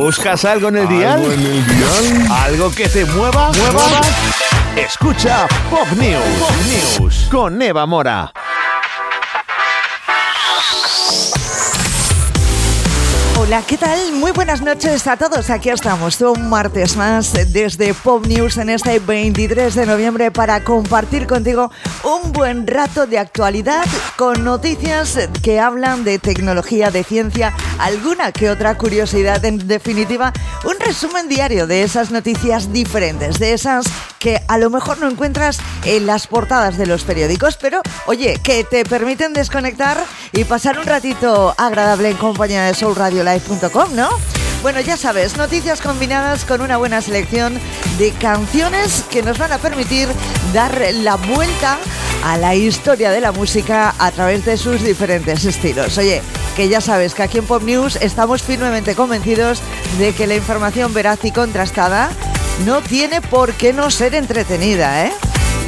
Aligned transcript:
¿Buscas 0.00 0.46
algo 0.46 0.68
en 0.68 0.78
el 0.78 0.88
dial? 0.88 1.20
¿Algo 1.20 1.30
en 1.30 1.40
el 1.40 1.66
dial? 1.66 2.32
¿Algo 2.32 2.70
que 2.70 2.88
te 2.88 3.04
mueva? 3.04 3.52
¿Mueva? 3.52 4.00
Escucha 4.74 5.46
Pop 5.68 5.86
News. 5.94 6.24
Pop 6.38 6.56
News 6.98 7.28
con 7.30 7.60
Eva 7.60 7.84
Mora. 7.84 8.32
Hola, 13.50 13.64
¿qué 13.66 13.76
tal? 13.76 14.12
Muy 14.12 14.30
buenas 14.30 14.62
noches 14.62 15.08
a 15.08 15.16
todos. 15.16 15.50
Aquí 15.50 15.70
estamos 15.70 16.20
un 16.20 16.48
martes 16.48 16.96
más 16.96 17.32
desde 17.52 17.94
Pop 17.94 18.24
News 18.24 18.58
en 18.58 18.70
este 18.70 19.00
23 19.00 19.74
de 19.74 19.86
noviembre 19.86 20.30
para 20.30 20.62
compartir 20.62 21.26
contigo 21.26 21.72
un 22.04 22.30
buen 22.30 22.68
rato 22.68 23.08
de 23.08 23.18
actualidad 23.18 23.84
con 24.16 24.44
noticias 24.44 25.18
que 25.42 25.58
hablan 25.58 26.04
de 26.04 26.20
tecnología, 26.20 26.92
de 26.92 27.02
ciencia, 27.02 27.52
alguna 27.80 28.30
que 28.30 28.50
otra 28.50 28.78
curiosidad. 28.78 29.44
En 29.44 29.66
definitiva, 29.66 30.32
un 30.64 30.78
resumen 30.78 31.28
diario 31.28 31.66
de 31.66 31.82
esas 31.82 32.12
noticias 32.12 32.72
diferentes, 32.72 33.40
de 33.40 33.54
esas 33.54 33.84
que 34.20 34.40
a 34.46 34.58
lo 34.58 34.70
mejor 34.70 34.98
no 34.98 35.10
encuentras 35.10 35.58
en 35.84 36.06
las 36.06 36.26
portadas 36.26 36.76
de 36.76 36.86
los 36.86 37.02
periódicos, 37.02 37.56
pero 37.56 37.80
oye, 38.06 38.38
que 38.44 38.62
te 38.62 38.84
permiten 38.84 39.32
desconectar 39.32 39.96
y 40.32 40.44
pasar 40.44 40.78
un 40.78 40.84
ratito 40.84 41.54
agradable 41.56 42.10
en 42.10 42.16
compañía 42.18 42.64
de 42.64 42.74
¿no? 43.92 44.08
Bueno, 44.62 44.80
ya 44.80 44.96
sabes, 44.96 45.36
noticias 45.36 45.80
combinadas 45.80 46.44
con 46.44 46.60
una 46.60 46.76
buena 46.76 47.00
selección 47.00 47.58
de 47.98 48.12
canciones 48.12 49.04
que 49.10 49.22
nos 49.22 49.38
van 49.38 49.52
a 49.52 49.58
permitir 49.58 50.08
dar 50.52 50.78
la 50.92 51.16
vuelta 51.16 51.78
a 52.24 52.36
la 52.36 52.54
historia 52.54 53.10
de 53.10 53.20
la 53.20 53.32
música 53.32 53.94
a 53.98 54.10
través 54.10 54.44
de 54.44 54.56
sus 54.56 54.82
diferentes 54.82 55.44
estilos. 55.44 55.96
Oye, 55.96 56.20
que 56.56 56.68
ya 56.68 56.80
sabes 56.80 57.14
que 57.14 57.22
aquí 57.22 57.38
en 57.38 57.46
Pop 57.46 57.62
News 57.62 57.96
estamos 57.96 58.42
firmemente 58.42 58.94
convencidos 58.94 59.62
de 59.98 60.12
que 60.12 60.26
la 60.26 60.34
información 60.34 60.92
veraz 60.92 61.24
y 61.24 61.32
contrastada 61.32 62.10
no 62.66 62.82
tiene 62.82 63.22
por 63.22 63.54
qué 63.54 63.72
no 63.72 63.90
ser 63.90 64.14
entretenida, 64.14 65.06
¿eh? 65.06 65.12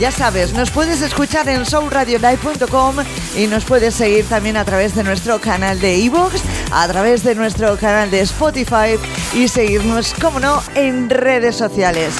Ya 0.00 0.10
sabes, 0.10 0.52
nos 0.52 0.70
puedes 0.70 1.00
escuchar 1.00 1.48
en 1.48 1.64
soulradiolive.com 1.64 2.96
y 3.36 3.46
nos 3.46 3.64
puedes 3.64 3.94
seguir 3.94 4.24
también 4.28 4.56
a 4.56 4.64
través 4.64 4.96
de 4.96 5.04
nuestro 5.04 5.40
canal 5.40 5.80
de 5.80 5.96
iVoox, 5.98 6.42
a 6.72 6.88
través 6.88 7.22
de 7.22 7.36
nuestro 7.36 7.76
canal 7.76 8.10
de 8.10 8.20
Spotify 8.22 8.98
y 9.32 9.46
seguirnos, 9.46 10.12
como 10.20 10.40
no, 10.40 10.60
en 10.74 11.08
redes 11.08 11.54
sociales. 11.54 12.14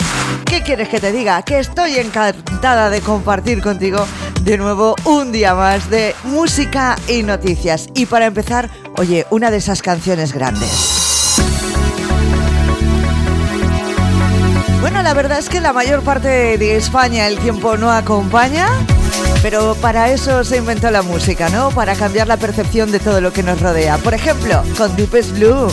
¿Qué 0.45 0.63
quieres 0.63 0.89
que 0.89 1.01
te 1.01 1.11
diga? 1.11 1.43
Que 1.43 1.59
estoy 1.59 1.97
encantada 1.97 2.89
de 2.89 3.01
compartir 3.01 3.61
contigo 3.61 4.07
de 4.43 4.59
nuevo 4.59 4.95
un 5.05 5.33
día 5.33 5.55
más 5.55 5.91
de 5.91 6.15
música 6.25 6.97
y 7.09 7.23
noticias. 7.23 7.89
Y 7.95 8.07
para 8.07 8.27
empezar, 8.27 8.71
oye, 8.97 9.27
una 9.31 9.51
de 9.51 9.57
esas 9.57 9.83
canciones 9.83 10.33
grandes. 10.33 11.12
Bueno, 14.83 15.01
la 15.01 15.15
verdad 15.15 15.39
es 15.39 15.49
que 15.49 15.61
la 15.61 15.73
mayor 15.73 16.03
parte 16.03 16.59
de 16.59 16.77
España 16.77 17.29
el 17.29 17.39
tiempo 17.39 17.77
no 17.77 17.93
acompaña, 17.93 18.67
pero 19.41 19.77
para 19.77 20.11
eso 20.11 20.43
se 20.43 20.57
inventó 20.57 20.91
la 20.91 21.03
música, 21.03 21.49
¿no? 21.51 21.71
Para 21.71 21.95
cambiar 21.95 22.27
la 22.27 22.37
percepción 22.37 22.91
de 22.91 22.99
todo 22.99 23.21
lo 23.21 23.33
que 23.33 23.45
nos 23.45 23.61
rodea. 23.61 23.99
Por 23.99 24.13
ejemplo, 24.13 24.61
con 24.77 24.95
Deepest 24.97 25.39
Blue. 25.39 25.69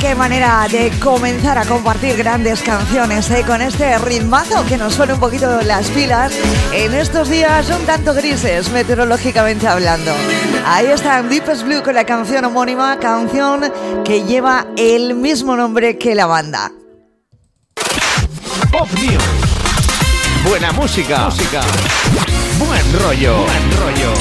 Qué 0.00 0.14
manera 0.14 0.66
de 0.70 0.90
comenzar 1.00 1.58
a 1.58 1.66
compartir 1.66 2.16
grandes 2.16 2.62
canciones 2.62 3.30
¿eh? 3.30 3.44
con 3.46 3.60
este 3.60 3.98
ritmazo 3.98 4.64
que 4.64 4.78
nos 4.78 4.94
suena 4.94 5.14
un 5.14 5.20
poquito 5.20 5.60
las 5.62 5.88
pilas 5.90 6.32
en 6.72 6.94
estos 6.94 7.28
días 7.28 7.68
un 7.68 7.84
tanto 7.84 8.14
grises 8.14 8.70
meteorológicamente 8.70 9.68
hablando. 9.68 10.12
Ahí 10.64 10.86
está 10.86 11.22
Deepest 11.22 11.64
Blue 11.64 11.82
con 11.82 11.94
la 11.94 12.04
canción 12.04 12.46
homónima, 12.46 12.98
canción 12.98 13.70
que 14.02 14.22
lleva 14.22 14.66
el 14.78 15.14
mismo 15.14 15.56
nombre 15.56 15.98
que 15.98 16.14
la 16.14 16.24
banda. 16.24 16.72
Pop 18.72 18.88
News. 18.94 19.24
Buena 20.48 20.72
música. 20.72 21.26
música. 21.26 21.60
Buen 22.58 23.02
rollo. 23.02 23.44
Buen 23.44 23.72
rollo. 23.72 24.14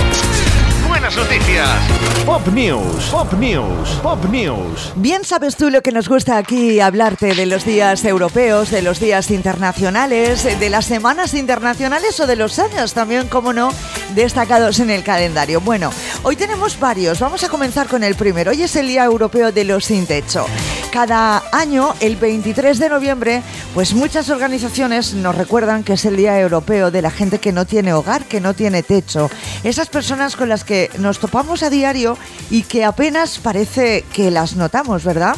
Buenas 0.88 1.16
noticias. 1.16 1.85
Pop 2.26 2.48
News, 2.48 3.06
Pop 3.12 3.34
News, 3.34 3.90
Pop 4.02 4.26
News. 4.26 4.94
Bien 4.96 5.24
sabes 5.24 5.56
tú 5.56 5.70
lo 5.70 5.82
que 5.82 5.92
nos 5.92 6.10
gusta 6.10 6.38
aquí 6.38 6.80
hablarte 6.80 7.36
de 7.36 7.46
los 7.46 7.66
días 7.66 8.04
europeos, 8.04 8.72
de 8.72 8.82
los 8.82 9.00
días 9.00 9.30
internacionales, 9.32 10.44
de 10.44 10.70
las 10.70 10.86
semanas 10.86 11.34
internacionales 11.34 12.20
o 12.20 12.28
de 12.28 12.36
los 12.36 12.58
años 12.60 12.94
también, 12.94 13.28
como 13.28 13.54
no, 13.54 13.72
destacados 14.16 14.80
en 14.80 14.90
el 14.90 15.04
calendario. 15.04 15.62
Bueno, 15.62 15.92
hoy 16.24 16.36
tenemos 16.36 16.80
varios. 16.80 17.20
Vamos 17.20 17.44
a 17.44 17.50
comenzar 17.50 17.88
con 17.88 18.04
el 18.04 18.16
primero. 18.16 18.52
Hoy 18.52 18.64
es 18.64 18.76
el 18.76 18.88
Día 18.88 19.04
Europeo 19.04 19.52
de 19.52 19.64
los 19.64 19.86
Sin 19.86 20.08
Techo. 20.08 20.46
Cada 20.92 21.44
año, 21.52 21.94
el 22.00 22.16
23 22.16 22.80
de 22.80 22.90
noviembre, 22.90 23.44
pues 23.76 23.94
muchas 23.94 24.30
organizaciones 24.30 25.14
nos 25.16 25.36
recuerdan 25.36 25.84
que 25.84 25.94
es 25.94 26.06
el 26.06 26.16
Día 26.16 26.40
Europeo 26.40 26.92
de 26.92 27.02
la 27.02 27.12
gente 27.12 27.40
que 27.40 27.52
no 27.52 27.66
tiene 27.66 27.92
hogar, 27.92 28.24
que 28.24 28.40
no 28.40 28.54
tiene 28.54 28.84
techo. 28.84 29.30
Esas 29.66 29.90
personas 29.90 30.38
con 30.38 30.48
las 30.48 30.64
que 30.64 30.90
nos 30.98 31.20
topamos 31.20 31.62
a 31.62 31.70
diario 31.70 32.18
y 32.50 32.64
que 32.64 32.86
apenas 32.86 33.38
parece 33.38 34.06
que 34.14 34.32
las 34.32 34.56
notamos, 34.56 35.04
¿verdad? 35.04 35.36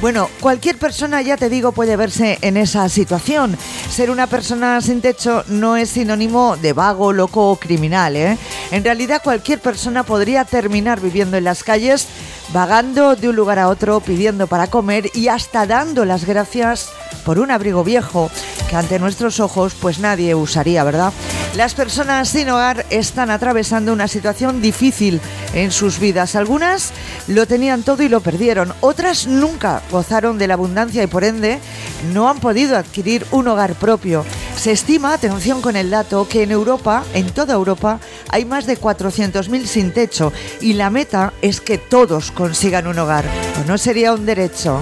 Bueno, 0.00 0.28
cualquier 0.40 0.78
persona, 0.78 1.22
ya 1.22 1.36
te 1.36 1.48
digo, 1.48 1.70
puede 1.70 1.96
verse 1.96 2.38
en 2.42 2.56
esa 2.56 2.88
situación. 2.88 3.56
Ser 3.88 4.10
una 4.10 4.26
persona 4.26 4.80
sin 4.80 5.00
techo 5.00 5.44
no 5.46 5.76
es 5.76 5.90
sinónimo 5.90 6.56
de 6.56 6.72
vago, 6.72 7.12
loco 7.12 7.50
o 7.50 7.56
criminal. 7.56 8.16
¿eh? 8.16 8.36
En 8.72 8.82
realidad, 8.82 9.22
cualquier 9.22 9.60
persona 9.60 10.02
podría 10.02 10.44
terminar 10.44 11.00
viviendo 11.00 11.36
en 11.36 11.44
las 11.44 11.62
calles, 11.62 12.08
vagando 12.52 13.16
de 13.16 13.28
un 13.28 13.36
lugar 13.36 13.58
a 13.58 13.68
otro, 13.68 14.00
pidiendo 14.00 14.46
para 14.46 14.66
comer 14.66 15.10
y 15.14 15.28
hasta 15.28 15.66
dando 15.66 16.04
las 16.04 16.24
gracias 16.24 16.90
por 17.24 17.38
un 17.38 17.50
abrigo 17.50 17.84
viejo 17.84 18.30
que 18.68 18.76
ante 18.76 18.98
nuestros 18.98 19.40
ojos 19.40 19.74
pues 19.74 19.98
nadie 19.98 20.34
usaría, 20.34 20.84
¿verdad? 20.84 21.12
Las 21.56 21.74
personas 21.74 22.30
sin 22.30 22.48
hogar 22.48 22.86
están 22.88 23.30
atravesando 23.30 23.92
una 23.92 24.08
situación 24.08 24.62
difícil 24.62 25.20
en 25.52 25.70
sus 25.70 25.98
vidas. 25.98 26.34
Algunas 26.34 26.92
lo 27.28 27.46
tenían 27.46 27.82
todo 27.82 28.02
y 28.02 28.08
lo 28.08 28.20
perdieron. 28.20 28.72
Otras 28.80 29.26
nunca 29.26 29.82
gozaron 29.90 30.38
de 30.38 30.48
la 30.48 30.54
abundancia 30.54 31.02
y 31.02 31.08
por 31.08 31.24
ende 31.24 31.58
no 32.14 32.30
han 32.30 32.40
podido 32.40 32.78
adquirir 32.78 33.26
un 33.32 33.48
hogar 33.48 33.74
propio. 33.74 34.24
Se 34.56 34.72
estima, 34.72 35.12
atención 35.12 35.60
con 35.60 35.76
el 35.76 35.90
dato, 35.90 36.26
que 36.26 36.42
en 36.44 36.52
Europa, 36.52 37.04
en 37.12 37.30
toda 37.30 37.52
Europa, 37.52 38.00
hay 38.30 38.46
más 38.46 38.64
de 38.64 38.80
400.000 38.80 39.66
sin 39.66 39.92
techo 39.92 40.32
y 40.62 40.72
la 40.72 40.88
meta 40.88 41.34
es 41.42 41.60
que 41.60 41.76
todos 41.76 42.30
consigan 42.30 42.86
un 42.86 42.98
hogar. 42.98 43.26
¿O 43.60 43.68
no 43.68 43.76
sería 43.76 44.14
un 44.14 44.24
derecho? 44.24 44.80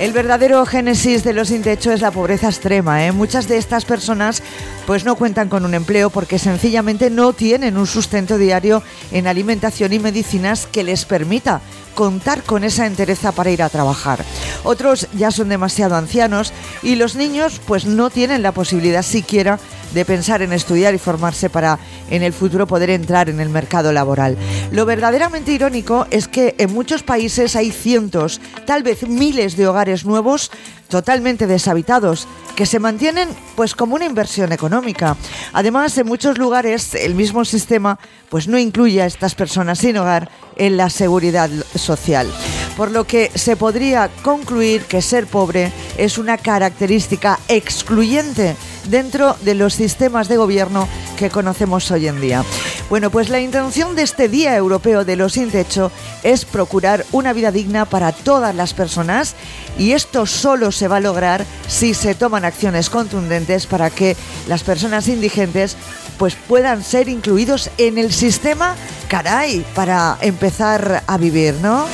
El 0.00 0.12
verdadero 0.12 0.66
génesis 0.66 1.22
de 1.22 1.32
los 1.32 1.48
sin 1.48 1.62
techo 1.62 1.92
es 1.92 2.00
la 2.00 2.10
pobreza 2.10 2.48
extrema. 2.48 3.06
¿eh? 3.06 3.12
Muchas 3.12 3.46
de 3.46 3.58
estas 3.58 3.84
personas 3.84 4.42
pues 4.86 5.04
no 5.04 5.14
cuentan 5.14 5.48
con 5.48 5.64
un 5.64 5.72
empleo 5.72 6.10
porque 6.10 6.40
sencillamente 6.40 7.10
no 7.10 7.32
tienen 7.32 7.78
un 7.78 7.86
sustento 7.86 8.36
diario 8.36 8.82
en 9.12 9.28
alimentación 9.28 9.92
y 9.92 10.00
medicinas 10.00 10.66
que 10.66 10.82
les 10.82 11.04
permita 11.04 11.60
contar 11.94 12.42
con 12.42 12.64
esa 12.64 12.86
entereza 12.86 13.30
para 13.30 13.52
ir 13.52 13.62
a 13.62 13.68
trabajar. 13.68 14.24
Otros 14.64 15.06
ya 15.14 15.30
son 15.30 15.48
demasiado 15.48 15.94
ancianos 15.94 16.52
y 16.82 16.96
los 16.96 17.14
niños 17.14 17.60
pues 17.64 17.86
no 17.86 18.10
tienen 18.10 18.42
la 18.42 18.50
posibilidad 18.50 19.02
siquiera 19.02 19.60
de 19.94 20.04
pensar 20.04 20.42
en 20.42 20.52
estudiar 20.52 20.94
y 20.94 20.98
formarse 20.98 21.48
para 21.48 21.78
en 22.10 22.22
el 22.22 22.32
futuro 22.32 22.66
poder 22.66 22.90
entrar 22.90 23.28
en 23.28 23.40
el 23.40 23.48
mercado 23.48 23.92
laboral. 23.92 24.36
Lo 24.72 24.84
verdaderamente 24.86 25.52
irónico 25.52 26.06
es 26.10 26.28
que 26.28 26.54
en 26.58 26.72
muchos 26.72 27.02
países 27.02 27.56
hay 27.56 27.70
cientos, 27.70 28.40
tal 28.66 28.82
vez 28.82 29.06
miles 29.08 29.56
de 29.56 29.66
hogares 29.66 30.04
nuevos 30.04 30.50
totalmente 30.88 31.46
deshabitados 31.46 32.28
que 32.54 32.66
se 32.66 32.78
mantienen 32.78 33.28
pues 33.56 33.74
como 33.74 33.94
una 33.96 34.04
inversión 34.04 34.52
económica. 34.52 35.16
Además, 35.52 35.96
en 35.98 36.06
muchos 36.06 36.38
lugares 36.38 36.94
el 36.94 37.14
mismo 37.14 37.44
sistema 37.44 37.98
pues 38.28 38.48
no 38.48 38.58
incluye 38.58 39.02
a 39.02 39.06
estas 39.06 39.34
personas 39.34 39.78
sin 39.78 39.96
hogar 39.96 40.28
en 40.56 40.76
la 40.76 40.90
seguridad 40.90 41.50
social. 41.74 42.30
Por 42.76 42.90
lo 42.90 43.04
que 43.04 43.30
se 43.34 43.56
podría 43.56 44.10
concluir 44.22 44.82
que 44.82 45.02
ser 45.02 45.26
pobre 45.26 45.72
es 45.96 46.18
una 46.18 46.38
característica 46.38 47.38
excluyente 47.48 48.56
dentro 48.88 49.36
de 49.42 49.54
los 49.54 49.74
sistemas 49.74 50.28
de 50.28 50.36
gobierno 50.36 50.88
que 51.16 51.30
conocemos 51.30 51.90
hoy 51.90 52.08
en 52.08 52.20
día. 52.20 52.44
Bueno, 52.90 53.10
pues 53.10 53.28
la 53.28 53.40
intención 53.40 53.96
de 53.96 54.02
este 54.02 54.28
Día 54.28 54.56
Europeo 54.56 55.04
de 55.04 55.16
los 55.16 55.34
Sin 55.34 55.50
Techo 55.50 55.90
es 56.22 56.44
procurar 56.44 57.04
una 57.12 57.32
vida 57.32 57.50
digna 57.50 57.84
para 57.84 58.12
todas 58.12 58.54
las 58.54 58.74
personas 58.74 59.34
y 59.78 59.92
esto 59.92 60.26
solo 60.26 60.72
se 60.72 60.88
va 60.88 60.96
a 60.96 61.00
lograr 61.00 61.44
si 61.68 61.94
se 61.94 62.14
toman 62.14 62.44
acciones 62.44 62.90
contundentes 62.90 63.66
para 63.66 63.90
que 63.90 64.16
las 64.48 64.62
personas 64.62 65.08
indigentes 65.08 65.76
pues 66.18 66.34
puedan 66.34 66.82
ser 66.82 67.08
incluidos 67.08 67.70
en 67.78 67.98
el 67.98 68.12
sistema, 68.12 68.76
caray, 69.08 69.64
para 69.74 70.16
empezar 70.20 71.02
a 71.06 71.18
vivir, 71.18 71.54
¿no? 71.62 71.86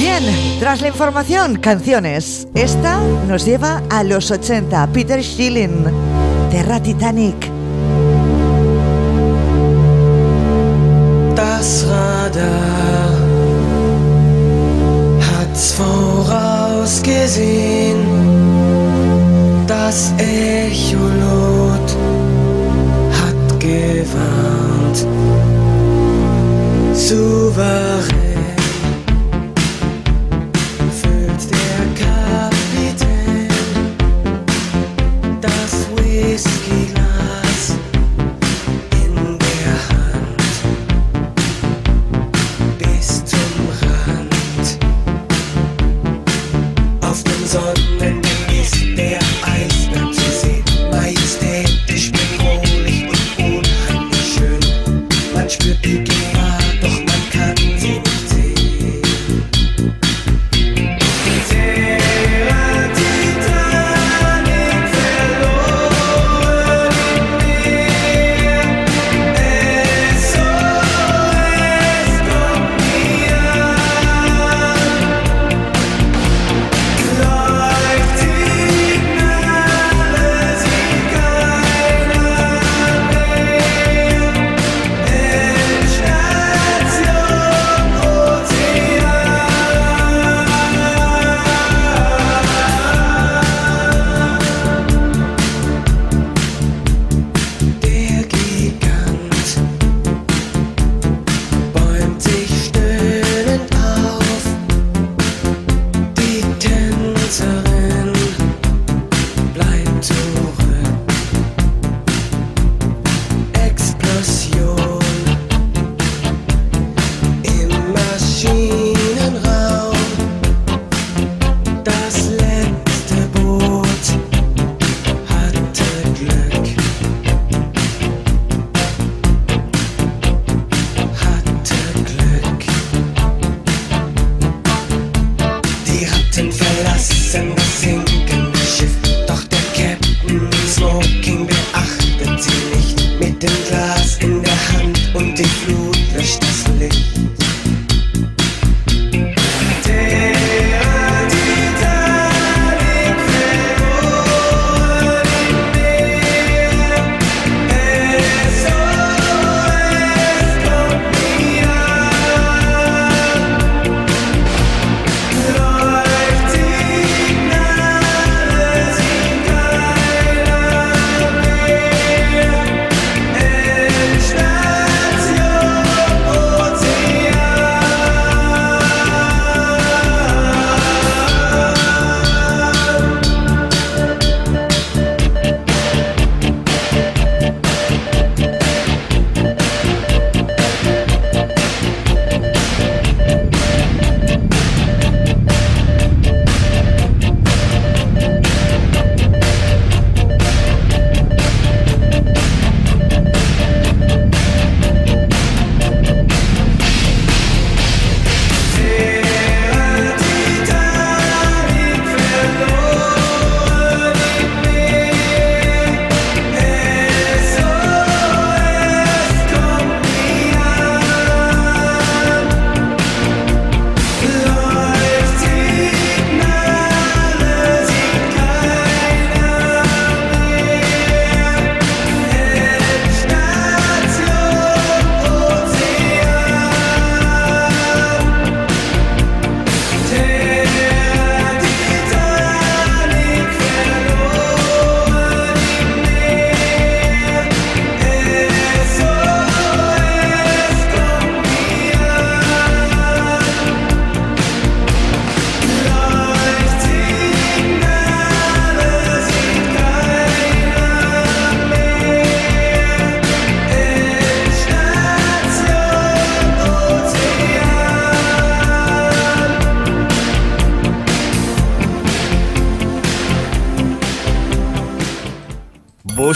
Bien, 0.00 0.24
tras 0.58 0.80
la 0.80 0.88
información, 0.88 1.56
canciones. 1.56 2.48
Esta 2.54 2.98
nos 3.28 3.44
lleva 3.44 3.82
a 3.90 4.02
los 4.02 4.30
80. 4.30 4.86
Peter 4.94 5.22
Schilling, 5.22 5.84
Terra 6.50 6.82
Titanic. 6.82 7.49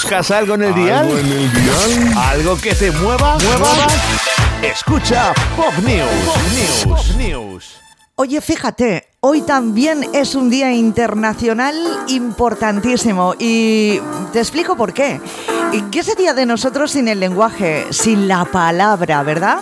¿Buscas 0.05 0.31
algo 0.33 0.55
en 0.57 0.65
el 0.65 0.75
dial? 0.75 1.07
¿Algo 1.07 1.19
en 1.19 1.27
el 1.27 1.51
dial? 1.51 2.19
¿Algo 2.19 2.57
que 2.59 2.75
te 2.75 2.91
mueva? 2.91 3.39
¿Mueva? 3.39 3.87
Escucha 4.63 5.33
Pop 5.57 5.73
News. 5.83 6.11
Pop 6.27 6.43
News. 6.53 6.85
Pop 6.85 7.17
News. 7.17 7.81
Oye, 8.15 8.43
fíjate, 8.43 9.09
hoy 9.21 9.41
también 9.41 10.07
es 10.13 10.35
un 10.35 10.51
día 10.51 10.71
internacional 10.73 11.75
importantísimo 12.09 13.35
y 13.39 13.99
te 14.31 14.41
explico 14.41 14.77
por 14.77 14.93
qué. 14.93 15.23
¿Y 15.73 15.81
¿Qué 15.85 16.03
sería 16.03 16.35
de 16.35 16.45
nosotros 16.45 16.91
sin 16.91 17.09
el 17.09 17.19
lenguaje, 17.19 17.87
sin 17.89 18.29
la 18.29 18.45
palabra, 18.45 19.23
verdad? 19.23 19.61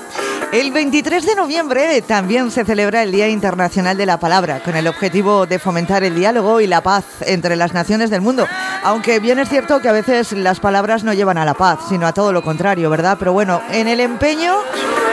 El 0.52 0.70
23 0.70 1.24
de 1.24 1.34
noviembre 1.34 2.02
también 2.02 2.50
se 2.50 2.66
celebra 2.66 3.02
el 3.02 3.10
Día 3.10 3.26
Internacional 3.26 3.96
de 3.96 4.04
la 4.04 4.20
Palabra, 4.20 4.62
con 4.62 4.76
el 4.76 4.86
objetivo 4.86 5.46
de 5.46 5.58
fomentar 5.58 6.04
el 6.04 6.14
diálogo 6.14 6.60
y 6.60 6.66
la 6.66 6.82
paz 6.82 7.06
entre 7.22 7.56
las 7.56 7.72
naciones 7.72 8.10
del 8.10 8.20
mundo. 8.20 8.46
Aunque 8.82 9.18
bien 9.18 9.38
es 9.38 9.48
cierto 9.48 9.80
que 9.80 9.88
a 9.88 9.92
veces 9.92 10.32
las 10.32 10.60
palabras 10.60 11.04
no 11.04 11.14
llevan 11.14 11.38
a 11.38 11.46
la 11.46 11.54
paz, 11.54 11.78
sino 11.88 12.06
a 12.06 12.12
todo 12.12 12.34
lo 12.34 12.42
contrario, 12.42 12.90
¿verdad? 12.90 13.16
Pero 13.18 13.32
bueno, 13.32 13.62
en 13.70 13.88
el 13.88 13.98
empeño, 13.98 14.54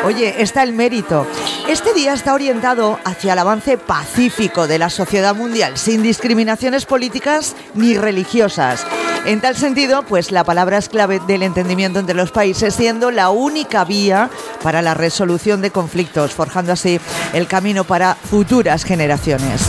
oye, 0.04 0.42
está 0.42 0.62
el 0.62 0.74
mérito. 0.74 1.26
Este 1.70 1.94
día 1.94 2.12
está 2.12 2.34
orientado 2.34 3.00
hacia 3.06 3.32
el 3.32 3.40
avance 3.40 3.78
pacífico 3.78 4.68
de 4.68 4.78
la 4.78 4.90
sociedad 4.90 5.36
mundial, 5.36 5.78
sin 5.78 6.04
discriminaciones 6.04 6.86
políticas 6.86 7.56
ni 7.76 7.98
religiosas. 7.98 8.86
En 9.26 9.42
tal 9.42 9.56
sentido, 9.56 10.04
pues 10.04 10.32
la 10.32 10.44
palabra 10.44 10.78
es 10.78 10.90
clave 10.90 11.20
del 11.28 11.44
entendimiento 11.44 12.00
entre 12.00 12.16
los 12.16 12.32
países, 12.32 12.74
siendo 12.74 13.12
la 13.12 13.30
única 13.30 13.84
vía 13.86 14.30
para 14.64 14.82
la 14.82 14.94
resolución 14.94 15.62
de 15.62 15.72
conflictos, 15.72 16.32
forjando 16.32 16.72
así 16.72 17.00
el 17.34 17.48
camino 17.48 17.84
para 17.84 18.16
futuras 18.16 18.84
generaciones. 18.84 19.62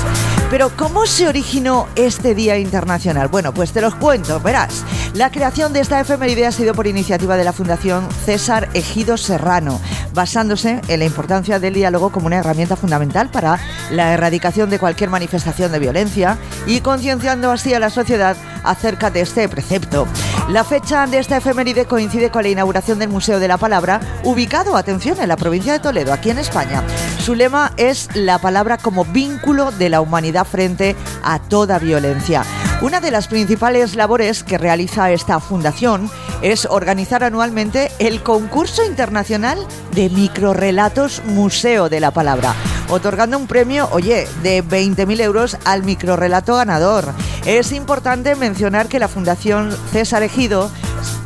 Pero 0.51 0.73
¿cómo 0.77 1.07
se 1.07 1.29
originó 1.29 1.87
este 1.95 2.35
Día 2.35 2.59
Internacional? 2.59 3.29
Bueno, 3.29 3.55
pues 3.55 3.73
te 3.73 3.81
los 3.81 3.95
cuento, 3.95 4.41
verás. 4.41 4.85
La 5.15 5.31
creación 5.31 5.73
de 5.73 5.81
esta 5.81 6.01
efeméride 6.01 6.47
ha 6.47 6.53
sido 6.53 6.75
por 6.75 6.89
iniciativa 6.89 7.37
de 7.37 7.45
la 7.45 7.53
Fundación 7.53 8.09
César 8.25 8.69
Ejido 8.75 9.17
Serrano, 9.17 9.81
basándose 10.15 10.81
en 10.89 10.99
la 10.99 11.05
importancia 11.05 11.59
del 11.59 11.75
diálogo 11.75 12.11
como 12.11 12.27
una 12.27 12.39
herramienta 12.39 12.77
fundamental 12.77 13.31
para 13.31 13.59
la 13.91 14.13
erradicación 14.13 14.71
de 14.71 14.79
cualquier 14.79 15.11
manifestación 15.11 15.73
de 15.73 15.79
violencia 15.79 16.39
y 16.67 16.81
concienciando 16.81 17.51
así 17.51 17.75
a 17.75 17.81
la 17.81 17.91
sociedad 17.91 18.37
acerca 18.65 19.11
de 19.11 19.23
este 19.23 19.49
precepto. 19.49 20.07
La 20.49 20.65
fecha 20.65 21.07
de 21.07 21.19
esta 21.19 21.37
efeméride 21.37 21.85
coincide 21.85 22.31
con 22.31 22.43
la 22.43 22.49
inauguración 22.49 22.99
del 22.99 23.09
Museo 23.09 23.39
de 23.39 23.49
la 23.49 23.59
Palabra, 23.59 24.01
ubicado, 24.25 24.77
atención, 24.77 25.21
en 25.21 25.29
la 25.29 25.37
provincia 25.37 25.73
de 25.73 25.79
Toledo, 25.79 26.13
aquí 26.13 26.31
en 26.31 26.39
España. 26.39 26.83
Su 27.19 27.35
lema 27.35 27.73
es 27.77 28.09
la 28.15 28.39
palabra 28.39 28.79
como 28.79 29.05
vínculo 29.05 29.71
de 29.71 29.89
la 29.89 30.01
humanidad 30.01 30.45
frente 30.45 30.97
a 31.23 31.39
toda 31.39 31.79
violencia. 31.79 32.45
Una 32.83 33.03
de 33.03 33.11
las 33.11 33.29
principales 33.29 33.95
labores 33.95 34.43
que 34.43 34.57
realiza 34.57 35.11
esta 35.11 35.39
fundación 35.39 36.11
es 36.41 36.65
organizar 36.65 37.23
anualmente 37.23 37.91
el 37.99 38.23
concurso 38.23 38.83
internacional 38.83 39.59
de 39.93 40.09
microrelatos 40.09 41.23
Museo 41.27 41.91
de 41.91 42.01
la 42.01 42.11
Palabra, 42.11 42.55
otorgando 42.89 43.37
un 43.37 43.47
premio, 43.47 43.87
oye, 43.93 44.27
de 44.43 44.65
20.000 44.65 45.21
euros 45.21 45.59
al 45.67 45.83
microrelato 45.83 46.57
ganador. 46.57 47.13
Es 47.45 47.71
importante 47.73 48.35
mencionar 48.35 48.89
que 48.89 48.99
la 48.99 49.09
Fundación 49.09 49.77
César 49.93 50.23
Ejido 50.23 50.71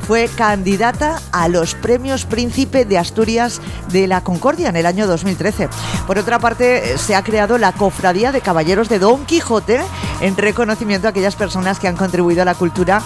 fue 0.06 0.28
candidata 0.28 1.20
a 1.32 1.48
los 1.48 1.74
premios 1.74 2.26
Príncipe 2.26 2.84
de 2.84 2.98
Asturias 2.98 3.60
de 3.88 4.06
la 4.06 4.22
Concordia 4.22 4.68
en 4.68 4.76
el 4.76 4.86
año 4.86 5.06
2013. 5.06 5.68
Por 6.06 6.18
otra 6.18 6.38
parte, 6.38 6.98
se 6.98 7.14
ha 7.14 7.22
creado 7.22 7.56
la 7.56 7.72
Cofradía 7.72 8.30
de 8.30 8.42
Caballeros 8.42 8.88
de 8.88 8.98
Don 8.98 9.24
Quijote 9.24 9.80
en 10.20 10.36
reconocimiento 10.36 11.06
a 11.06 11.10
aquellas 11.10 11.36
personas 11.36 11.78
que 11.78 11.88
han 11.88 11.96
contribuido 11.96 12.42
a 12.42 12.44
la 12.44 12.54
cultura, 12.54 13.00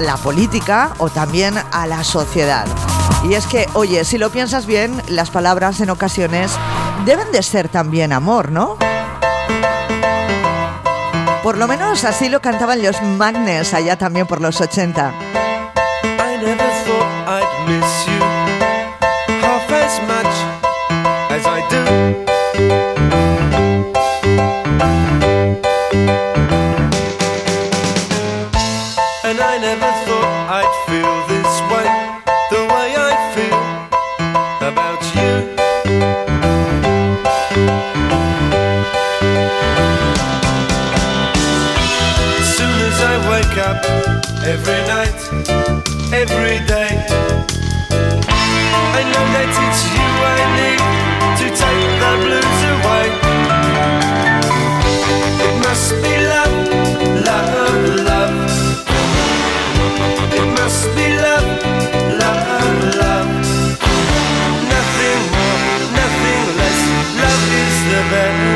la 0.00 0.16
política 0.16 0.92
o 0.98 1.08
también 1.08 1.54
a 1.72 1.86
la 1.86 2.04
sociedad. 2.04 2.66
Y 3.28 3.34
es 3.34 3.46
que, 3.46 3.66
oye, 3.74 4.04
si 4.04 4.16
lo 4.16 4.30
piensas 4.30 4.66
bien, 4.66 5.02
las 5.08 5.30
palabras 5.30 5.80
en 5.80 5.90
ocasiones 5.90 6.52
deben 7.04 7.32
de 7.32 7.42
ser 7.42 7.68
también 7.68 8.12
amor, 8.12 8.52
¿no? 8.52 8.76
Por 11.42 11.58
lo 11.58 11.66
menos 11.66 12.04
así 12.04 12.28
lo 12.28 12.40
cantaban 12.40 12.82
los 12.82 13.02
Magnes 13.02 13.74
allá 13.74 13.96
también 13.96 14.26
por 14.26 14.40
los 14.40 14.60
80. 14.60 15.39
Miss 17.70 18.06
you 18.08 18.20
half 19.44 19.70
as 19.84 19.94
much 20.12 20.34
as 21.36 21.42
I 21.56 21.58
do. 21.74 21.84
And 29.28 29.38
I 29.52 29.54
never 29.68 29.90
thought 30.04 30.32
I'd 30.58 30.74
feel 30.88 31.14
this 31.32 31.52
way, 31.72 31.88
the 32.54 32.62
way 32.74 32.88
I 33.08 33.12
feel 33.34 33.62
about 34.70 35.02
you. 35.16 35.32
As 42.40 42.48
soon 42.56 42.76
as 42.90 42.98
I 43.12 43.14
wake 43.30 43.56
up, 43.68 43.80
every 44.54 44.82
night, 44.94 45.20
every 46.12 46.58
day, 46.66 46.99
know 49.04 49.26
that 49.32 49.48
it's 49.48 49.82
you 49.94 50.08
I 50.34 50.38
need 50.58 50.80
to 51.40 51.46
take 51.62 51.90
the 52.02 52.12
blues 52.24 52.60
away. 52.74 53.06
It 55.46 55.54
must 55.64 55.88
be 56.02 56.14
love, 56.32 56.56
love, 57.24 57.82
love. 58.10 58.36
It 60.38 60.46
must 60.58 60.84
be 60.96 61.06
love, 61.16 61.48
love, 62.20 62.76
love. 63.00 63.30
Nothing 64.74 65.20
more, 65.34 65.60
nothing 66.00 66.44
less. 66.60 66.80
Love 67.22 67.44
is 67.64 67.76
the 67.92 68.02
best. 68.12 68.50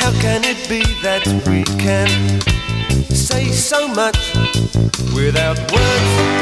How 0.00 0.12
can 0.20 0.40
it 0.44 0.60
be 0.68 0.82
that 1.02 1.24
we 1.46 1.58
can 1.78 2.10
say 3.14 3.44
so 3.52 3.86
much 3.86 4.34
without 5.14 5.58
words? 5.72 6.37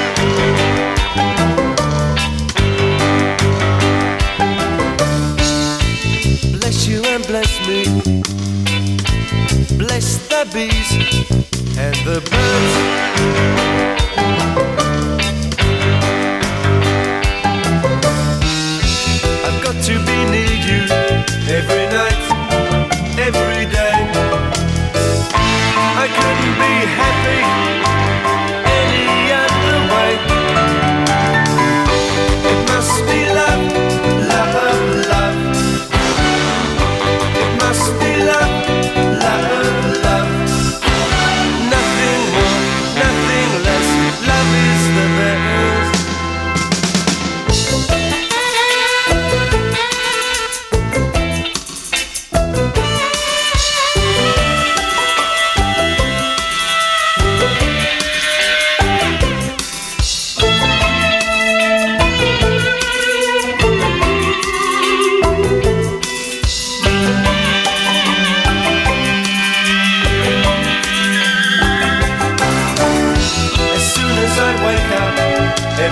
Bees 10.53 10.93
and 11.79 11.95
the 12.05 12.21
birds. 12.31 13.96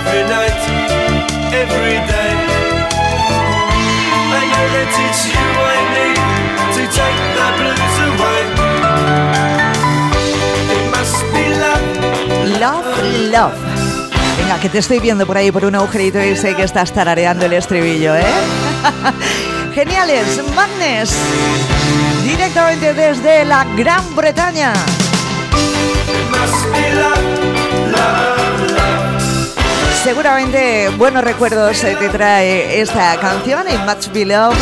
Every 0.05 0.23
night, 0.29 0.61
every 1.53 1.97
day, 2.05 2.33
I 4.37 4.43
know 4.51 4.65
that 4.75 4.89
it's 5.05 5.21
you 5.33 5.45
I 5.57 5.77
need 5.95 6.19
to 6.75 6.83
take 6.93 7.19
the 7.37 7.47
blues 7.57 7.97
away. 8.09 8.41
It 10.75 10.83
must 10.93 11.17
be 11.33 11.43
love, 11.61 11.85
Love, 12.59 12.85
love. 13.31 13.57
Venga, 14.37 14.59
que 14.59 14.69
te 14.69 14.79
estoy 14.79 14.99
viendo 14.99 15.25
por 15.25 15.37
ahí 15.37 15.51
por 15.51 15.65
un 15.65 15.75
agujerito 15.75 16.23
y 16.23 16.35
sé 16.35 16.55
que 16.55 16.63
estás 16.63 16.91
tarareando 16.91 17.45
el 17.45 17.53
estribillo, 17.53 18.15
¿eh? 18.15 18.23
Geniales, 19.73 20.41
Magnes. 20.55 21.15
Directamente 22.23 22.93
desde 22.93 23.45
la 23.45 23.65
Gran 23.75 24.15
Bretaña. 24.15 24.73
it 26.07 26.29
must 26.29 26.65
be 26.73 26.93
love, 26.93 27.15
love, 27.15 27.39
love. 27.39 27.44
Seguramente 30.05 30.89
buenos 30.99 31.23
recuerdos 31.23 31.83
eh, 31.83 31.95
te 31.99 32.09
trae 32.09 32.79
esta 32.79 33.19
canción, 33.19 33.65
It 33.67 33.79
Must 33.87 34.13
Be 34.13 34.23
Love. 34.23 34.55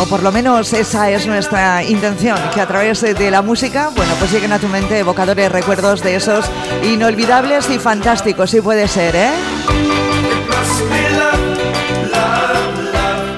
O 0.00 0.06
por 0.06 0.22
lo 0.22 0.32
menos 0.32 0.72
esa 0.72 1.10
es 1.10 1.26
nuestra 1.26 1.84
intención, 1.84 2.38
que 2.54 2.62
a 2.62 2.66
través 2.66 3.02
de- 3.02 3.30
la 3.30 3.42
música, 3.42 3.90
bueno, 3.94 4.12
pues 4.18 4.32
lleguen 4.32 4.52
a 4.54 4.58
tu 4.58 4.66
mente 4.68 4.98
evocadores 4.98 5.52
recuerdos 5.52 6.02
de 6.02 6.16
esos 6.16 6.46
inolvidables 6.82 7.68
y 7.68 7.78
fantásticos, 7.78 8.50
sí 8.50 8.62
puede 8.62 8.88
ser, 8.88 9.14
¿eh? 9.14 9.30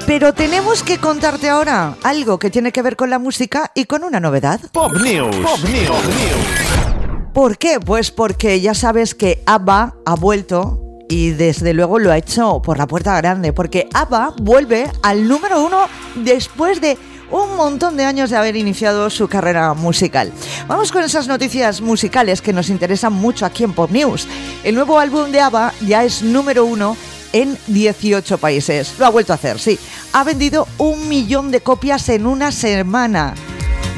Pero 0.07 0.33
tenemos 0.33 0.85
que 0.85 0.99
contarte 0.99 1.49
ahora 1.51 1.95
algo 2.05 2.39
que 2.39 2.51
tiene 2.51 2.71
que 2.71 2.83
ver 2.83 2.95
con 2.95 3.11
la 3.11 3.19
música 3.19 3.73
y 3.75 3.87
con 3.87 4.05
una 4.05 4.21
novedad. 4.21 4.61
Pop 4.73 4.93
News. 4.95 5.35
Pop 5.37 5.59
News. 5.65 5.91
¿Por 7.35 7.59
qué? 7.59 7.81
Pues 7.81 8.13
porque 8.13 8.61
ya 8.61 8.75
sabes 8.75 9.15
que 9.17 9.43
ABBA 9.45 9.97
ha 10.07 10.15
vuelto 10.15 10.86
y 11.09 11.31
desde 11.31 11.73
luego 11.73 11.99
lo 11.99 12.13
ha 12.13 12.19
hecho 12.19 12.61
por 12.63 12.79
la 12.79 12.87
puerta 12.87 13.17
grande, 13.17 13.53
porque 13.53 13.89
ABBA 13.93 14.35
vuelve 14.39 14.91
al 15.03 15.29
número 15.29 15.65
uno 15.65 15.89
después 16.17 16.81
de 16.81 16.99
un 17.31 17.57
montón 17.57 17.97
de 17.97 18.05
años 18.05 18.31
de 18.31 18.37
haber 18.37 18.57
iniciado 18.57 19.11
su 19.11 19.29
carrera 19.29 19.75
musical. 19.75 20.33
Vamos 20.69 20.93
con 20.93 21.03
esas 21.03 21.27
noticias 21.27 21.81
musicales 21.81 22.41
que 22.41 22.53
nos 22.53 22.69
interesan 22.69 23.13
mucho 23.13 23.47
aquí 23.47 23.65
en 23.65 23.73
Pop 23.73 23.91
News. 23.91 24.29
El 24.63 24.75
nuevo 24.75 24.99
álbum 24.99 25.31
de 25.31 25.41
ABBA 25.41 25.75
ya 25.87 26.05
es 26.05 26.23
número 26.23 26.65
uno 26.65 26.97
en 27.33 27.59
18 27.67 28.39
países. 28.39 28.95
Lo 28.99 29.07
ha 29.07 29.11
vuelto 29.11 29.33
a 29.33 29.37
hacer, 29.37 29.59
sí. 29.59 29.79
Ha 30.13 30.25
vendido 30.25 30.67
un 30.79 31.09
millón 31.09 31.51
de 31.51 31.61
copias 31.61 32.09
en 32.09 32.27
una 32.27 32.53
semana. 32.53 33.35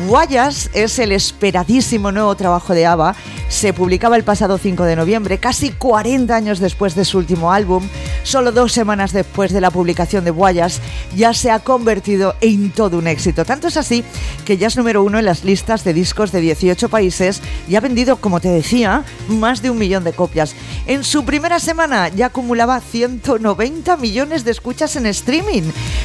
Guayas 0.07 0.71
es 0.75 1.01
el 1.01 1.11
esperadísimo 1.11 2.13
nuevo 2.13 2.33
trabajo 2.37 2.73
de 2.73 2.87
ABBA. 2.87 3.17
Se 3.49 3.73
publicaba 3.73 4.17
el 4.17 4.23
pasado 4.23 4.57
5 4.57 4.85
de 4.85 4.95
noviembre, 4.95 5.39
casi 5.39 5.71
40 5.71 6.37
años 6.37 6.61
después 6.61 6.95
de 6.95 7.05
su 7.05 7.19
último 7.19 7.53
álbum. 7.53 7.83
Solo 8.23 8.53
dos 8.53 8.73
semanas 8.73 9.13
después 9.13 9.53
de 9.53 9.61
la 9.61 9.73
publicación 9.73 10.25
de 10.25 10.31
Guayas, 10.31 10.81
ya 11.17 11.35
se 11.35 11.51
ha 11.51 11.59
convertido 11.59 12.37
en 12.41 12.71
todo 12.71 12.99
un 12.99 13.09
éxito. 13.09 13.45
Tanto 13.45 13.67
es 13.67 13.77
así 13.77 14.05
que 14.45 14.57
ya 14.57 14.69
es 14.69 14.77
número 14.77 15.03
uno 15.03 15.19
en 15.19 15.25
las 15.25 15.43
listas 15.43 15.83
de 15.83 15.95
discos 15.95 16.31
de 16.31 16.43
18 16.43 16.89
países 16.89 17.41
y 17.67 17.75
ha 17.75 17.81
vendido, 17.81 18.19
como 18.19 18.39
te 18.39 18.51
decía, 18.51 19.03
más 19.29 19.63
de 19.63 19.71
un 19.71 19.79
millón 19.79 20.05
de 20.05 20.13
copias. 20.13 20.55
En 20.87 21.03
su 21.03 21.25
primera 21.25 21.59
semana 21.59 22.09
ya 22.09 22.27
acumulaba 22.27 22.81
190 22.81 23.97
millones 23.97 24.45
de 24.45 24.53
escuchas 24.53 24.95
en 24.95 25.07
streaming. 25.07 25.63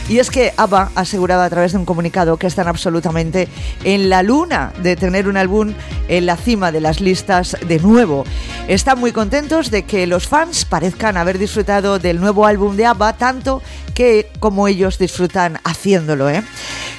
Y 0.10 0.18
es 0.18 0.32
que 0.32 0.54
ABBA 0.58 0.92
ha 0.96 1.02
asegurado 1.02 1.44
a 1.44 1.50
través 1.50 1.74
de 1.74 1.78
un 1.78 1.86
comunicado 1.86 2.38
que 2.38 2.48
están 2.48 2.68
absolutamente 2.68 3.48
en 3.84 4.10
la 4.10 4.24
luna 4.24 4.74
de 4.82 4.96
tener 4.96 5.28
un 5.28 5.38
álbum 5.38 5.74
en 6.08 6.26
la 6.26 6.38
cima 6.38 6.72
de 6.72 6.82
las 6.82 7.02
listas 7.02 7.58
de 7.68 7.80
nuevo. 7.80 8.26
Están 8.68 9.00
muy 9.00 9.12
contentos 9.12 9.72
de 9.72 9.84
que 9.84 10.08
los 10.08 10.28
fans 10.28 10.66
parezcan 10.66 11.18
haber 11.18 11.38
disfrutado 11.38 12.00
del 12.00 12.20
nuevo 12.20 12.46
álbum 12.46 12.76
de 12.76 12.86
ABBA 12.86 13.14
tanto 13.14 13.62
que 13.94 14.30
como 14.40 14.68
ellos 14.68 14.98
disfrutan 14.98 15.60
haciéndolo, 15.64 16.30
¿eh? 16.30 16.44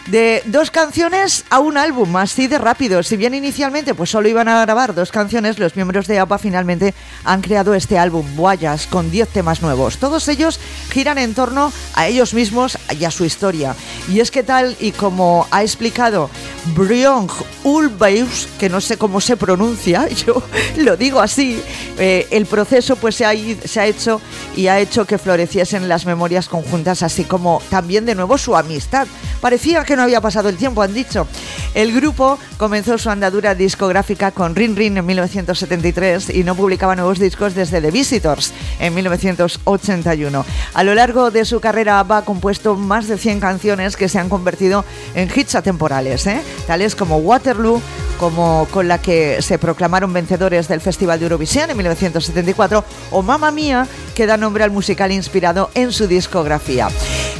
De 0.06 0.42
dos 0.44 0.70
canciones 0.70 1.46
a 1.48 1.60
un 1.60 1.78
álbum, 1.78 2.14
así 2.16 2.46
de 2.46 2.58
rápido. 2.58 3.02
Si 3.02 3.16
bien 3.16 3.32
inicialmente 3.32 3.94
pues 3.94 4.10
solo 4.10 4.28
iban 4.28 4.48
a 4.48 4.60
grabar 4.60 4.94
dos 4.94 5.10
canciones, 5.10 5.58
los 5.58 5.76
miembros 5.76 6.06
de 6.06 6.18
ABBA 6.18 6.38
finalmente 6.38 6.94
han 7.24 7.40
creado 7.40 7.74
este 7.74 7.98
álbum, 7.98 8.26
Guayas, 8.36 8.86
con 8.86 9.10
10 9.10 9.28
temas 9.30 9.62
nuevos. 9.62 9.96
Todos 9.96 10.28
ellos 10.28 10.60
giran 10.90 11.16
en 11.16 11.32
torno 11.32 11.72
a 11.94 12.06
ellos 12.06 12.34
mismos 12.34 12.76
y 12.98 13.04
a 13.06 13.10
su 13.10 13.24
historia. 13.24 13.74
Y 14.08 14.20
es 14.20 14.30
que 14.30 14.42
tal 14.42 14.76
y 14.78 14.92
como 14.92 15.48
ha 15.50 15.62
explicado 15.62 16.28
Brion 16.74 17.28
Ulbeus, 17.62 18.48
que 18.58 18.68
no 18.68 18.80
sé 18.80 18.96
cómo 18.96 19.20
se 19.20 19.37
pronuncia, 19.37 20.08
yo 20.26 20.42
lo 20.76 20.96
digo 20.96 21.20
así, 21.20 21.62
eh, 21.98 22.26
el 22.30 22.46
proceso 22.46 22.96
pues 22.96 23.14
se 23.14 23.24
ha, 23.24 23.32
i- 23.34 23.58
se 23.64 23.80
ha 23.80 23.87
hecho 23.87 24.20
y 24.56 24.66
ha 24.66 24.80
hecho 24.80 25.04
que 25.06 25.18
floreciesen 25.18 25.88
las 25.88 26.04
memorias 26.06 26.48
conjuntas, 26.48 27.02
así 27.02 27.24
como 27.24 27.62
también 27.70 28.06
de 28.06 28.14
nuevo 28.14 28.38
su 28.38 28.56
amistad. 28.56 29.06
Parecía 29.40 29.84
que 29.84 29.94
no 29.96 30.02
había 30.02 30.20
pasado 30.20 30.48
el 30.48 30.56
tiempo, 30.56 30.82
han 30.82 30.94
dicho. 30.94 31.26
El 31.74 31.92
grupo 31.92 32.38
comenzó 32.56 32.96
su 32.98 33.10
andadura 33.10 33.54
discográfica 33.54 34.30
con 34.30 34.54
Rin 34.54 34.74
Rin 34.74 34.96
en 34.96 35.06
1973 35.06 36.30
y 36.30 36.44
no 36.44 36.54
publicaba 36.54 36.96
nuevos 36.96 37.18
discos 37.18 37.54
desde 37.54 37.80
The 37.82 37.90
Visitors 37.90 38.52
en 38.78 38.94
1981. 38.94 40.44
A 40.74 40.82
lo 40.84 40.94
largo 40.94 41.30
de 41.30 41.44
su 41.44 41.60
carrera 41.60 41.98
ABBA 42.00 42.18
ha 42.18 42.24
compuesto 42.24 42.74
más 42.74 43.06
de 43.06 43.18
100 43.18 43.40
canciones 43.40 43.96
que 43.96 44.08
se 44.08 44.18
han 44.18 44.28
convertido 44.28 44.84
en 45.14 45.30
hits 45.34 45.54
atemporales, 45.56 46.26
¿eh? 46.26 46.40
Tales 46.64 46.94
como 46.94 47.18
Waterloo, 47.18 47.81
como 48.18 48.66
con 48.70 48.88
la 48.88 49.00
que 49.00 49.42
se 49.42 49.59
proclamaron 49.59 50.12
vencedores 50.12 50.68
del 50.68 50.81
Festival 50.81 51.18
de 51.18 51.27
Eurovisión 51.27 51.70
en 51.70 51.77
1974, 51.77 52.85
o 53.11 53.22
Mamma 53.22 53.50
Mía, 53.50 53.87
que 54.14 54.27
da 54.27 54.37
nombre 54.37 54.64
al 54.64 54.70
musical 54.70 55.12
inspirado 55.12 55.70
en 55.74 55.92
su 55.92 56.07
discografía. 56.07 56.88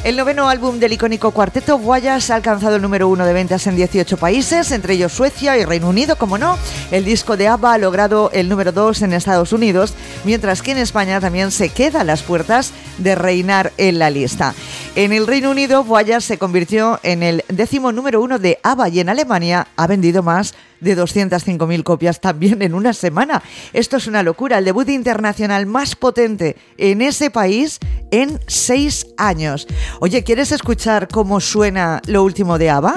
El 0.03 0.17
noveno 0.17 0.49
álbum 0.49 0.79
del 0.79 0.93
icónico 0.93 1.31
cuarteto 1.31 1.79
Guayas 1.79 2.31
ha 2.31 2.35
alcanzado 2.35 2.77
el 2.77 2.83
número 2.83 3.09
uno 3.09 3.25
de 3.25 3.33
ventas 3.33 3.67
en 3.67 3.77
18 3.77 4.17
países, 4.17 4.71
entre 4.71 4.95
ellos 4.95 5.13
Suecia 5.13 5.57
y 5.57 5.65
Reino 5.65 5.89
Unido, 5.89 6.17
como 6.17 6.37
no. 6.37 6.59
El 6.91 7.05
disco 7.05 7.37
de 7.37 7.49
ABBA 7.49 7.75
ha 7.75 7.79
logrado 7.79 8.31
el 8.33 8.49
número 8.49 8.73
dos 8.73 9.01
en 9.03 9.13
Estados 9.13 9.53
Unidos, 9.53 9.95
mientras 10.25 10.61
que 10.61 10.73
en 10.73 10.79
España 10.79 11.21
también 11.21 11.51
se 11.51 11.71
queda 11.71 12.03
a 12.03 12.05
las 12.05 12.23
puertas 12.23 12.73
de 12.99 13.15
reinar 13.15 13.73
en 13.79 13.99
la 13.99 14.11
lista. 14.11 14.55
En 14.95 15.13
el 15.13 15.27
Reino 15.27 15.51
Unido, 15.51 15.85
Guayas 15.85 16.25
se 16.25 16.39
convirtió 16.39 17.01
en 17.03 17.23
el 17.23 17.45
décimo 17.49 17.91
número 17.91 18.21
uno 18.21 18.39
de 18.39 18.59
ABBA 18.63 18.89
y 18.91 19.01
en 19.01 19.04
Alemania 19.09 19.69
ha 19.77 19.87
vendido 19.87 20.23
más 20.23 20.55
de 20.81 20.97
205.000 20.97 21.83
copias 21.83 22.21
también 22.21 22.63
en 22.63 22.75
una 22.75 22.93
semana. 22.93 23.43
Esto 23.73 23.97
es 23.97 24.07
una 24.07 24.23
locura. 24.23 24.59
El 24.59 24.65
debut 24.65 24.89
internacional 24.89 25.67
más 25.67 25.97
potente 25.97 26.57
en 26.77 27.03
ese 27.03 27.31
país 27.31 27.79
en 28.11 28.39
seis 28.47 29.07
años. 29.17 29.67
Oye, 30.01 30.23
¿quieres 30.23 30.53
escuchar 30.53 31.09
cómo 31.09 31.41
suena 31.41 32.01
lo 32.07 32.23
último 32.23 32.59
de 32.59 32.71
ABBA? 32.71 32.95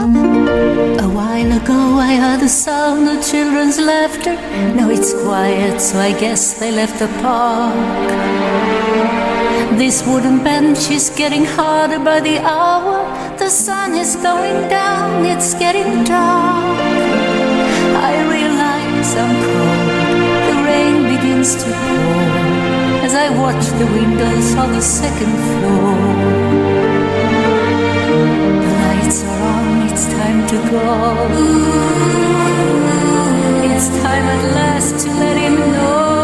A 0.99 1.07
while 1.07 1.53
ago 1.53 1.99
I 1.99 2.15
heard 2.15 2.39
the 2.39 2.49
sound 2.49 3.07
of 3.07 3.23
children's 3.23 3.79
laughter. 3.79 4.37
Now 4.75 4.89
it's 4.91 5.13
quiet, 5.13 5.79
so 5.79 5.99
I 5.99 6.13
guess 6.13 6.59
they 6.59 6.71
left 6.71 6.99
the 6.99 7.07
park. 7.21 7.73
This 9.77 10.03
wooden 10.05 10.43
bench 10.43 10.89
is 10.89 11.11
getting 11.15 11.45
harder 11.45 11.99
by 11.99 12.19
the 12.19 12.39
hour. 12.39 13.16
The 13.47 13.53
sun 13.53 13.95
is 13.95 14.17
going 14.17 14.67
down, 14.67 15.25
it's 15.25 15.53
getting 15.53 16.03
dark. 16.03 16.79
I 18.09 18.13
realize 18.35 19.15
I'm 19.15 19.35
cold. 19.47 19.87
The 20.47 20.55
rain 20.67 20.95
begins 21.15 21.55
to 21.55 21.69
pour 21.85 22.23
as 23.05 23.13
I 23.15 23.29
watch 23.29 23.65
the 23.79 23.85
windows 23.85 24.53
on 24.55 24.73
the 24.73 24.81
second 24.81 25.33
floor. 25.47 25.95
The 28.65 28.73
lights 28.83 29.23
are 29.23 29.41
on, 29.55 29.87
it's 29.91 30.05
time 30.07 30.45
to 30.51 30.57
go. 30.69 30.83
It's 33.71 33.87
time 34.03 34.25
at 34.35 34.43
last 34.55 35.05
to 35.05 35.09
let 35.21 35.37
him 35.37 35.55
know. 35.71 36.16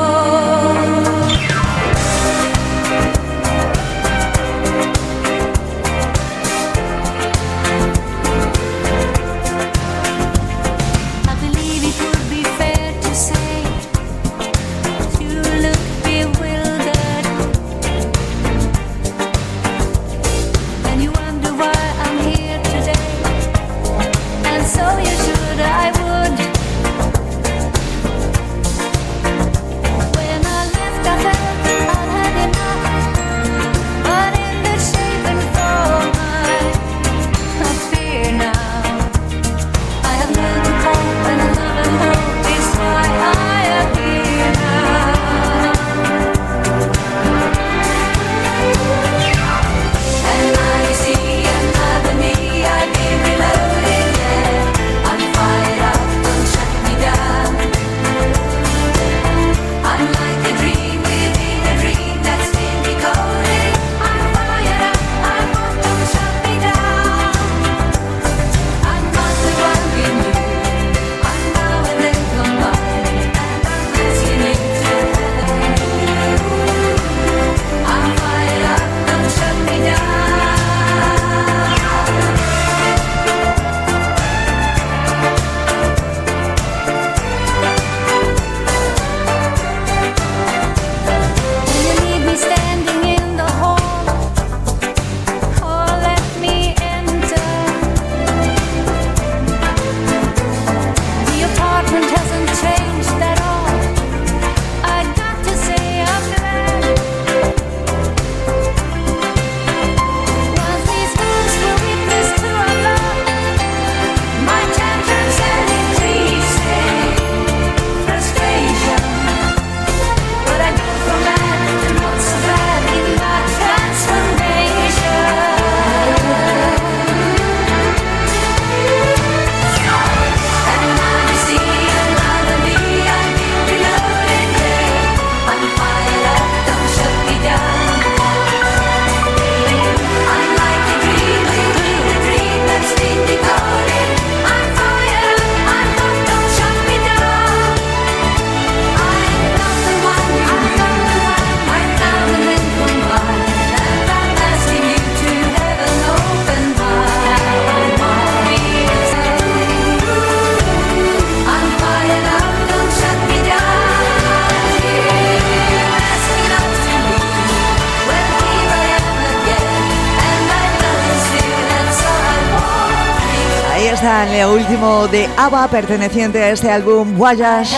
De 175.13 175.29
ABBA 175.37 175.67
perteneciente 175.67 176.41
a 176.41 176.49
este 176.49 176.71
álbum 176.71 177.15
Voyage. 177.15 177.75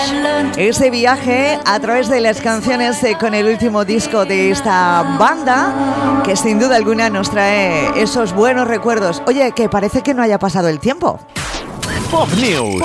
Ese 0.55 0.89
viaje 0.89 1.59
a 1.65 1.77
través 1.81 2.07
de 2.07 2.21
las 2.21 2.39
canciones 2.39 3.05
con 3.19 3.33
el 3.33 3.47
último 3.47 3.83
disco 3.83 4.23
de 4.23 4.51
esta 4.51 5.17
banda 5.19 6.21
que 6.23 6.37
sin 6.37 6.59
duda 6.59 6.77
alguna 6.77 7.09
nos 7.09 7.29
trae 7.29 8.01
esos 8.01 8.33
buenos 8.33 8.69
recuerdos. 8.69 9.21
Oye, 9.27 9.51
que 9.51 9.67
parece 9.67 10.01
que 10.01 10.13
no 10.13 10.21
haya 10.21 10.39
pasado 10.39 10.69
el 10.69 10.79
tiempo. 10.79 11.19
Pop 12.09 12.29
News. 12.37 12.81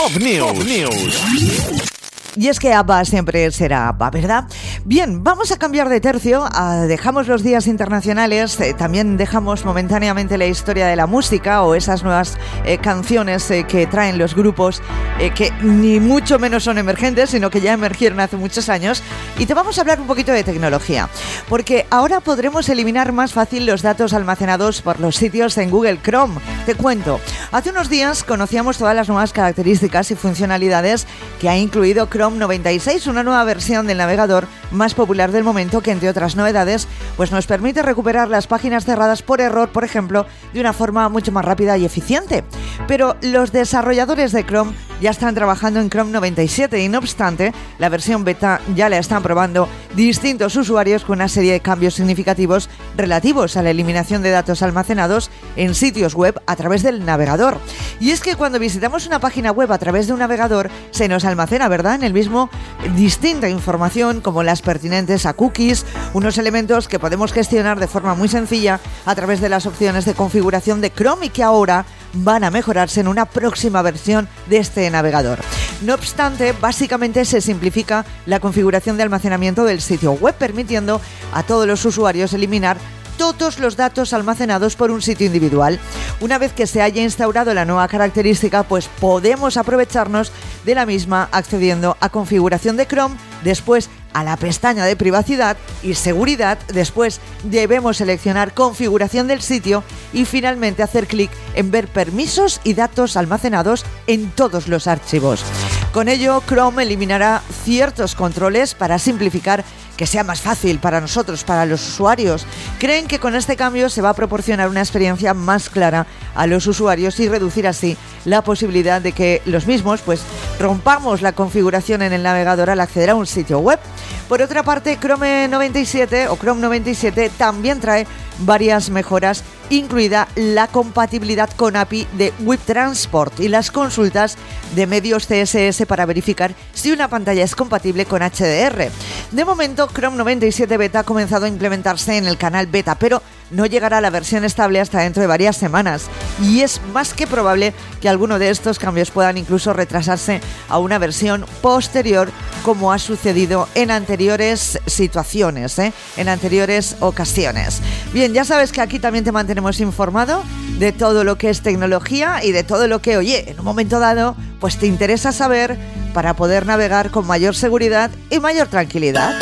Y 2.36 2.46
es 2.46 2.60
que 2.60 2.72
ABBA 2.72 3.04
siempre 3.04 3.50
será 3.50 3.88
ABBA, 3.88 4.10
¿verdad? 4.10 4.44
Bien, 4.84 5.24
vamos 5.24 5.50
a 5.50 5.56
cambiar 5.56 5.88
de 5.88 6.00
tercio. 6.00 6.44
ah, 6.52 6.84
dejamos 6.86 7.26
los 7.26 7.42
días 7.42 7.66
internacionales, 7.66 8.60
eh, 8.60 8.72
también 8.72 9.16
dejamos 9.16 9.64
momentáneamente 9.64 10.38
la 10.38 10.46
historia 10.46 10.86
de 10.86 10.94
la 10.94 11.08
música 11.08 11.64
o 11.64 11.74
esas 11.74 12.04
nuevas 12.04 12.38
eh, 12.64 12.78
canciones 12.78 13.50
eh, 13.50 13.66
que 13.66 13.88
traen 13.88 14.16
los 14.16 14.36
grupos 14.36 14.80
eh, 15.18 15.32
que 15.34 15.50
ni 15.62 15.98
mucho 15.98 16.38
menos 16.38 16.62
son 16.62 16.78
emergentes, 16.78 17.30
sino 17.30 17.50
que 17.50 17.60
ya 17.60 17.72
emergieron 17.72 18.20
hace 18.20 18.36
muchos 18.36 18.68
años. 18.68 19.02
Y 19.36 19.46
te 19.46 19.54
vamos 19.54 19.78
a 19.78 19.80
hablar 19.80 20.00
un 20.00 20.06
poquito 20.06 20.30
de 20.30 20.44
tecnología, 20.44 21.08
porque 21.48 21.86
ahora 21.90 22.20
podremos 22.20 22.68
eliminar 22.68 23.10
más 23.12 23.32
fácil 23.32 23.66
los 23.66 23.82
datos 23.82 24.12
almacenados 24.12 24.82
por 24.82 25.00
los 25.00 25.16
sitios 25.16 25.58
en 25.58 25.70
Google 25.70 25.98
Chrome. 26.00 26.40
Te 26.64 26.76
cuento, 26.76 27.20
hace 27.50 27.70
unos 27.70 27.90
días 27.90 28.22
conocíamos 28.22 28.78
todas 28.78 28.94
las 28.94 29.08
nuevas 29.08 29.32
características 29.32 30.12
y 30.12 30.14
funcionalidades 30.14 31.08
que 31.40 31.48
ha 31.48 31.58
incluido 31.58 32.06
Chrome 32.06 32.19
96, 32.28 33.06
una 33.06 33.22
nueva 33.22 33.42
versión 33.44 33.86
del 33.86 33.98
navegador 33.98 34.46
más 34.70 34.94
popular 34.94 35.32
del 35.32 35.42
momento 35.42 35.80
que 35.80 35.90
entre 35.90 36.08
otras 36.08 36.36
novedades 36.36 36.86
pues 37.16 37.32
nos 37.32 37.46
permite 37.46 37.82
recuperar 37.82 38.28
las 38.28 38.46
páginas 38.46 38.84
cerradas 38.84 39.22
por 39.22 39.40
error, 39.40 39.70
por 39.70 39.84
ejemplo, 39.84 40.26
de 40.52 40.60
una 40.60 40.72
forma 40.72 41.08
mucho 41.08 41.32
más 41.32 41.44
rápida 41.44 41.78
y 41.78 41.84
eficiente. 41.84 42.44
Pero 42.86 43.16
los 43.22 43.52
desarrolladores 43.52 44.32
de 44.32 44.44
Chrome 44.44 44.72
ya 45.00 45.10
están 45.10 45.34
trabajando 45.34 45.80
en 45.80 45.88
Chrome 45.88 46.12
97 46.12 46.82
y 46.82 46.88
no 46.88 46.98
obstante, 46.98 47.54
la 47.78 47.88
versión 47.88 48.24
beta 48.24 48.60
ya 48.74 48.88
la 48.88 48.98
están 48.98 49.22
probando 49.22 49.68
distintos 49.94 50.56
usuarios 50.56 51.04
con 51.04 51.18
una 51.18 51.28
serie 51.28 51.52
de 51.52 51.60
cambios 51.60 51.94
significativos 51.94 52.68
relativos 52.96 53.56
a 53.56 53.62
la 53.62 53.70
eliminación 53.70 54.22
de 54.22 54.30
datos 54.30 54.62
almacenados 54.62 55.30
en 55.56 55.74
sitios 55.74 56.14
web 56.14 56.40
a 56.46 56.56
través 56.56 56.82
del 56.82 57.04
navegador. 57.04 57.58
Y 57.98 58.10
es 58.10 58.20
que 58.20 58.36
cuando 58.36 58.58
visitamos 58.58 59.06
una 59.06 59.20
página 59.20 59.52
web 59.52 59.72
a 59.72 59.78
través 59.78 60.06
de 60.06 60.12
un 60.12 60.18
navegador, 60.18 60.70
se 60.90 61.08
nos 61.08 61.24
almacena, 61.24 61.68
¿verdad?, 61.68 61.94
en 61.94 62.02
el 62.02 62.09
mismo 62.12 62.50
distinta 62.94 63.48
información 63.48 64.20
como 64.20 64.42
las 64.42 64.62
pertinentes 64.62 65.26
a 65.26 65.32
cookies, 65.32 65.86
unos 66.14 66.38
elementos 66.38 66.88
que 66.88 66.98
podemos 66.98 67.32
gestionar 67.32 67.78
de 67.78 67.88
forma 67.88 68.14
muy 68.14 68.28
sencilla 68.28 68.80
a 69.04 69.14
través 69.14 69.40
de 69.40 69.48
las 69.48 69.66
opciones 69.66 70.04
de 70.04 70.14
configuración 70.14 70.80
de 70.80 70.92
Chrome 70.92 71.26
y 71.26 71.30
que 71.30 71.42
ahora 71.42 71.84
van 72.12 72.44
a 72.44 72.50
mejorarse 72.50 73.00
en 73.00 73.08
una 73.08 73.26
próxima 73.26 73.82
versión 73.82 74.28
de 74.48 74.58
este 74.58 74.90
navegador. 74.90 75.38
No 75.82 75.94
obstante, 75.94 76.52
básicamente 76.52 77.24
se 77.24 77.40
simplifica 77.40 78.04
la 78.26 78.40
configuración 78.40 78.96
de 78.96 79.04
almacenamiento 79.04 79.64
del 79.64 79.80
sitio 79.80 80.12
web, 80.12 80.34
permitiendo 80.34 81.00
a 81.32 81.42
todos 81.42 81.66
los 81.66 81.84
usuarios 81.84 82.32
eliminar 82.32 82.76
todos 83.20 83.58
los 83.58 83.76
datos 83.76 84.14
almacenados 84.14 84.76
por 84.76 84.90
un 84.90 85.02
sitio 85.02 85.26
individual. 85.26 85.78
Una 86.20 86.38
vez 86.38 86.54
que 86.54 86.66
se 86.66 86.80
haya 86.80 87.02
instaurado 87.02 87.52
la 87.52 87.66
nueva 87.66 87.86
característica, 87.86 88.62
pues 88.62 88.88
podemos 88.98 89.58
aprovecharnos 89.58 90.32
de 90.64 90.74
la 90.74 90.86
misma 90.86 91.28
accediendo 91.30 91.98
a 92.00 92.08
configuración 92.08 92.78
de 92.78 92.86
Chrome, 92.86 93.16
después 93.44 93.90
a 94.14 94.24
la 94.24 94.38
pestaña 94.38 94.86
de 94.86 94.96
privacidad 94.96 95.58
y 95.82 95.94
seguridad, 95.94 96.58
después 96.72 97.20
debemos 97.44 97.98
seleccionar 97.98 98.54
configuración 98.54 99.28
del 99.28 99.42
sitio 99.42 99.84
y 100.14 100.24
finalmente 100.24 100.82
hacer 100.82 101.06
clic 101.06 101.30
en 101.54 101.70
ver 101.70 101.88
permisos 101.88 102.62
y 102.64 102.72
datos 102.72 103.18
almacenados 103.18 103.84
en 104.06 104.30
todos 104.30 104.66
los 104.66 104.86
archivos. 104.86 105.44
Con 105.92 106.08
ello, 106.08 106.42
Chrome 106.48 106.84
eliminará 106.84 107.42
ciertos 107.64 108.14
controles 108.14 108.74
para 108.74 108.98
simplificar 108.98 109.62
que 110.00 110.06
sea 110.06 110.24
más 110.24 110.40
fácil 110.40 110.78
para 110.78 110.98
nosotros, 110.98 111.44
para 111.44 111.66
los 111.66 111.86
usuarios. 111.86 112.46
Creen 112.78 113.06
que 113.06 113.18
con 113.18 113.34
este 113.34 113.54
cambio 113.54 113.90
se 113.90 114.00
va 114.00 114.08
a 114.08 114.14
proporcionar 114.14 114.70
una 114.70 114.80
experiencia 114.80 115.34
más 115.34 115.68
clara 115.68 116.06
a 116.34 116.46
los 116.46 116.66
usuarios 116.66 117.20
y 117.20 117.28
reducir 117.28 117.66
así 117.66 117.98
la 118.24 118.40
posibilidad 118.40 119.02
de 119.02 119.12
que 119.12 119.42
los 119.44 119.66
mismos 119.66 120.00
pues 120.00 120.22
rompamos 120.58 121.20
la 121.20 121.32
configuración 121.32 122.00
en 122.00 122.14
el 122.14 122.22
navegador 122.22 122.70
al 122.70 122.80
acceder 122.80 123.10
a 123.10 123.14
un 123.14 123.26
sitio 123.26 123.58
web. 123.58 123.78
Por 124.26 124.40
otra 124.40 124.62
parte, 124.62 124.96
Chrome 124.98 125.48
97 125.48 126.28
o 126.28 126.38
Chrome 126.38 126.62
97 126.62 127.30
también 127.36 127.78
trae 127.78 128.06
varias 128.38 128.88
mejoras, 128.88 129.44
incluida 129.70 130.28
la 130.34 130.66
compatibilidad 130.66 131.48
con 131.50 131.76
API 131.76 132.06
de 132.18 132.32
WebTransport 132.40 133.40
y 133.40 133.48
las 133.48 133.70
consultas 133.70 134.36
de 134.74 134.86
medios 134.86 135.26
CSS 135.26 135.86
para 135.86 136.06
verificar 136.06 136.54
si 136.74 136.92
una 136.92 137.08
pantalla 137.08 137.42
es 137.42 137.54
compatible 137.54 138.04
con 138.04 138.22
HDR. 138.22 138.90
De 139.30 139.44
momento, 139.44 139.88
Chrome 139.88 140.16
97 140.16 140.76
Beta 140.76 141.00
ha 141.00 141.04
comenzado 141.04 141.46
a 141.46 141.48
implementarse 141.48 142.16
en 142.16 142.26
el 142.26 142.36
canal 142.36 142.66
Beta, 142.66 142.96
pero 142.96 143.22
no 143.50 143.66
llegará 143.66 143.98
a 143.98 144.00
la 144.00 144.10
versión 144.10 144.44
estable 144.44 144.80
hasta 144.80 145.00
dentro 145.00 145.20
de 145.20 145.26
varias 145.26 145.56
semanas 145.56 146.06
y 146.42 146.60
es 146.60 146.80
más 146.92 147.14
que 147.14 147.26
probable 147.26 147.74
que 148.00 148.08
alguno 148.08 148.38
de 148.38 148.50
estos 148.50 148.78
cambios 148.78 149.10
puedan 149.10 149.38
incluso 149.38 149.72
retrasarse 149.72 150.40
a 150.68 150.78
una 150.78 150.98
versión 150.98 151.44
posterior 151.62 152.30
como 152.64 152.92
ha 152.92 152.98
sucedido 152.98 153.68
en 153.74 153.90
anteriores 153.90 154.78
situaciones, 154.86 155.78
¿eh? 155.78 155.92
en 156.16 156.28
anteriores 156.28 156.96
ocasiones. 157.00 157.80
Bien, 158.12 158.32
ya 158.32 158.44
sabes 158.44 158.72
que 158.72 158.80
aquí 158.80 158.98
también 158.98 159.24
te 159.24 159.32
mantenemos 159.32 159.80
informado 159.80 160.42
de 160.78 160.92
todo 160.92 161.24
lo 161.24 161.36
que 161.36 161.50
es 161.50 161.62
tecnología 161.62 162.44
y 162.44 162.52
de 162.52 162.64
todo 162.64 162.86
lo 162.86 163.00
que, 163.00 163.16
oye, 163.16 163.50
en 163.50 163.58
un 163.58 163.64
momento 163.64 163.98
dado, 163.98 164.36
pues 164.60 164.76
te 164.76 164.86
interesa 164.86 165.32
saber 165.32 165.78
para 166.12 166.34
poder 166.34 166.66
navegar 166.66 167.10
con 167.10 167.26
mayor 167.26 167.54
seguridad 167.54 168.10
y 168.30 168.40
mayor 168.40 168.68
tranquilidad. 168.68 169.34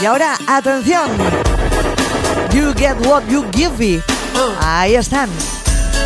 Y 0.00 0.06
ahora, 0.06 0.36
atención. 0.46 1.43
You 2.54 2.72
get 2.74 2.96
what 3.00 3.28
you 3.28 3.50
give 3.50 3.76
me. 3.80 4.00
Ahí 4.60 4.94
están. 4.94 5.28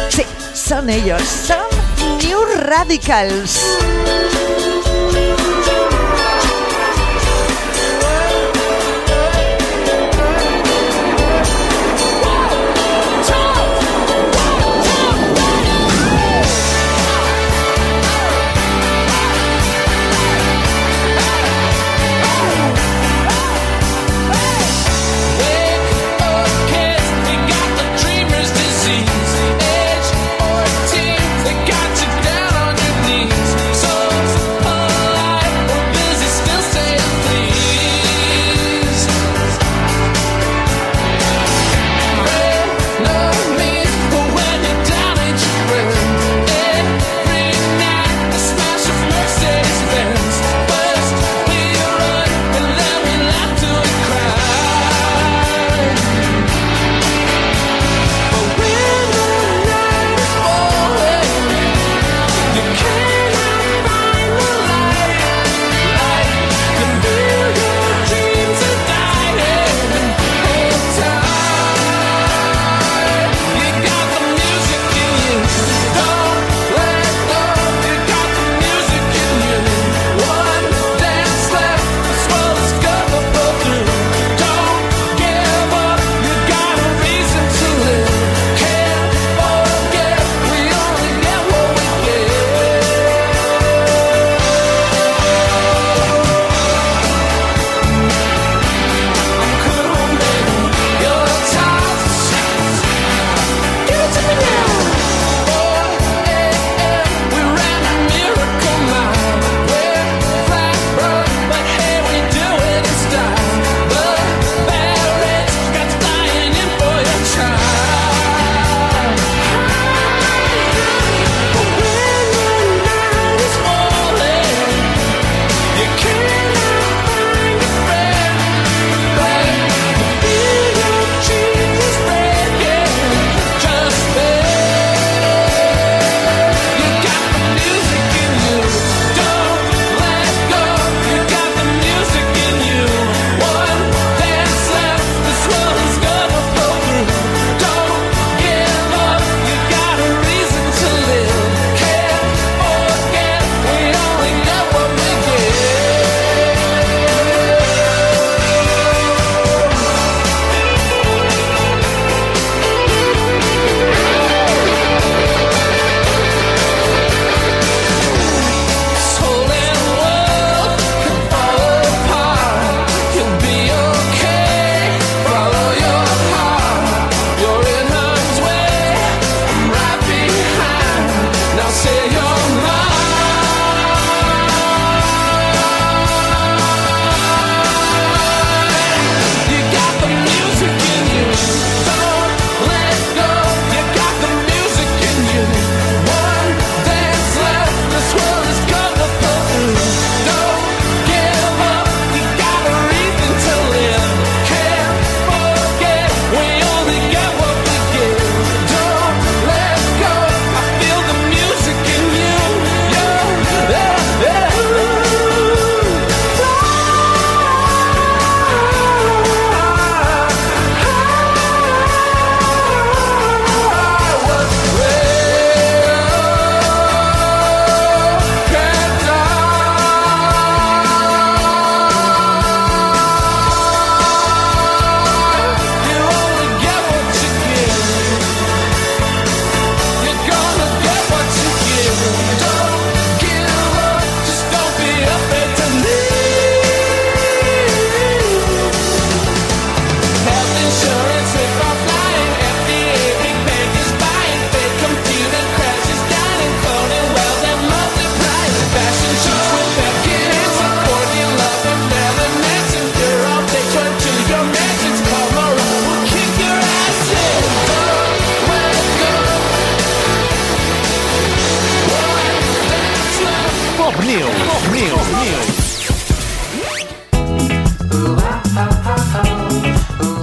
Sí, 0.09 0.23
son 0.55 0.89
ellos. 0.89 1.23
Son 1.23 1.67
New 2.25 2.43
Radicals. 2.67 3.61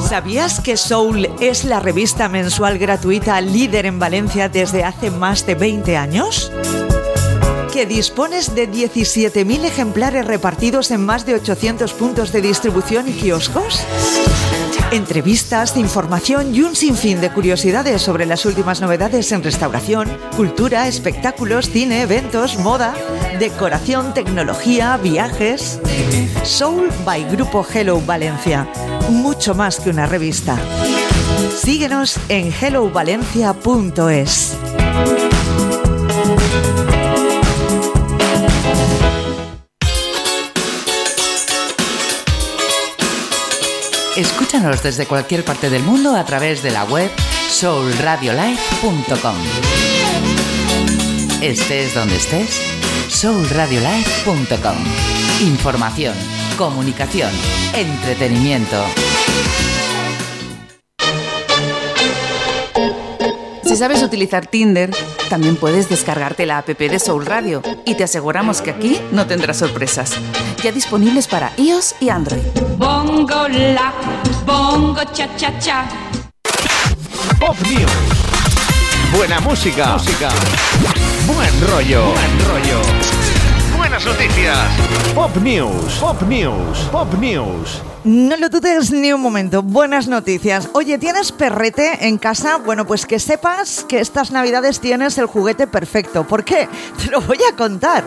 ¿Sabías 0.08 0.62
que 0.62 0.78
Soul 0.78 1.28
es 1.42 1.66
la 1.66 1.80
revista 1.80 2.30
mensual 2.30 2.78
gratuita 2.78 3.42
líder 3.42 3.86
en 3.86 4.00
Valencia 4.00 4.48
desde 4.48 4.84
hace 4.84 5.12
más 5.12 5.46
de 5.46 5.56
20 5.56 5.98
años? 5.98 6.52
¿Que 7.74 7.86
dispones 7.86 8.56
de 8.56 8.72
17.000 8.72 9.66
ejemplares 9.66 10.26
repartidos 10.26 10.92
en 10.92 11.06
más 11.06 11.26
de 11.26 11.36
800 11.36 11.92
puntos 11.94 12.32
de 12.32 12.42
distribución 12.42 13.10
y 13.10 13.12
kioscos? 13.12 13.82
Entrevistas, 14.96 15.76
información 15.76 16.56
y 16.56 16.62
un 16.62 16.74
sinfín 16.74 17.20
de 17.20 17.30
curiosidades 17.30 18.02
sobre 18.02 18.26
las 18.26 18.46
últimas 18.46 18.80
novedades 18.80 19.30
en 19.34 19.44
restauración, 19.44 20.10
cultura, 20.38 20.88
espectáculos, 20.88 21.70
cine, 21.70 22.02
eventos, 22.02 22.58
moda, 22.60 22.96
decoración, 23.38 24.14
tecnología, 24.14 24.96
viajes. 24.96 25.82
Soul 26.44 26.88
by 27.04 27.26
Grupo 27.26 27.68
Hello 27.74 28.00
Valencia. 28.00 28.70
Mucho 29.10 29.54
más 29.54 29.82
que 29.82 29.90
una 29.90 30.06
revista. 30.06 30.58
Síguenos 31.54 32.18
en 32.30 32.54
hellovalencia.es. 32.54 34.56
Escúchanos 44.16 44.82
desde 44.82 45.08
cualquier 45.08 45.44
parte 45.44 45.70
del 45.70 45.84
mundo 45.84 46.16
a 46.16 46.24
través 46.24 46.64
de 46.64 46.72
la 46.72 46.86
web 46.86 47.12
soulradiolife.com. 47.50 49.36
Estés 51.42 51.94
donde 51.94 52.16
estés, 52.16 52.62
soulradiolife.com. 53.10 54.78
Información, 55.46 56.16
comunicación, 56.58 57.30
entretenimiento. 57.74 58.86
Si 63.66 63.76
sabes 63.76 64.02
utilizar 64.02 64.48
Tinder, 64.48 64.92
también 65.36 65.58
puedes 65.58 65.90
descargarte 65.90 66.46
la 66.46 66.60
app 66.60 66.70
de 66.70 66.98
Soul 66.98 67.26
Radio 67.26 67.62
y 67.86 67.96
te 67.96 68.06
aseguramos 68.06 68.62
que 68.62 68.72
aquí 68.72 69.02
no 69.12 69.28
tendrás 69.28 69.58
sorpresas. 69.58 70.14
Ya 70.64 70.72
disponibles 70.72 71.28
para 71.28 71.52
iOS 71.58 71.96
y 72.00 72.08
Android. 72.08 72.42
Bongo 72.78 73.46
la, 73.50 73.92
bongo 74.46 75.02
cha 75.12 75.28
cha 75.36 75.60
cha. 75.60 75.90
Pop 77.38 77.58
News. 77.64 77.92
Buena 79.14 79.42
música. 79.42 79.98
Música. 79.98 80.30
Buen 81.28 81.70
rollo. 81.70 82.14
Buen 82.14 82.40
rollo. 82.48 82.95
Buenas 83.86 84.04
noticias. 84.04 84.58
Pop 85.14 85.38
News. 85.44 86.00
Pop 86.00 86.20
News. 86.24 86.80
Pop 86.92 87.14
News. 87.20 87.84
No 88.04 88.36
lo 88.36 88.50
dudes 88.50 88.92
ni 88.92 89.14
un 89.14 89.22
momento. 89.22 89.62
Buenas 89.62 90.08
noticias. 90.08 90.70
Oye, 90.74 90.98
¿tienes 90.98 91.32
perrete 91.32 92.08
en 92.08 92.18
casa? 92.18 92.58
Bueno, 92.58 92.86
pues 92.86 93.06
que 93.06 93.20
sepas 93.20 93.86
que 93.88 94.00
estas 94.00 94.32
navidades 94.32 94.80
tienes 94.80 95.20
el 95.20 95.28
juguete 95.28 95.68
perfecto. 95.68 96.26
¿Por 96.28 96.44
qué? 96.44 96.68
Te 96.98 97.12
lo 97.12 97.22
voy 97.22 97.38
a 97.48 97.56
contar. 97.56 98.04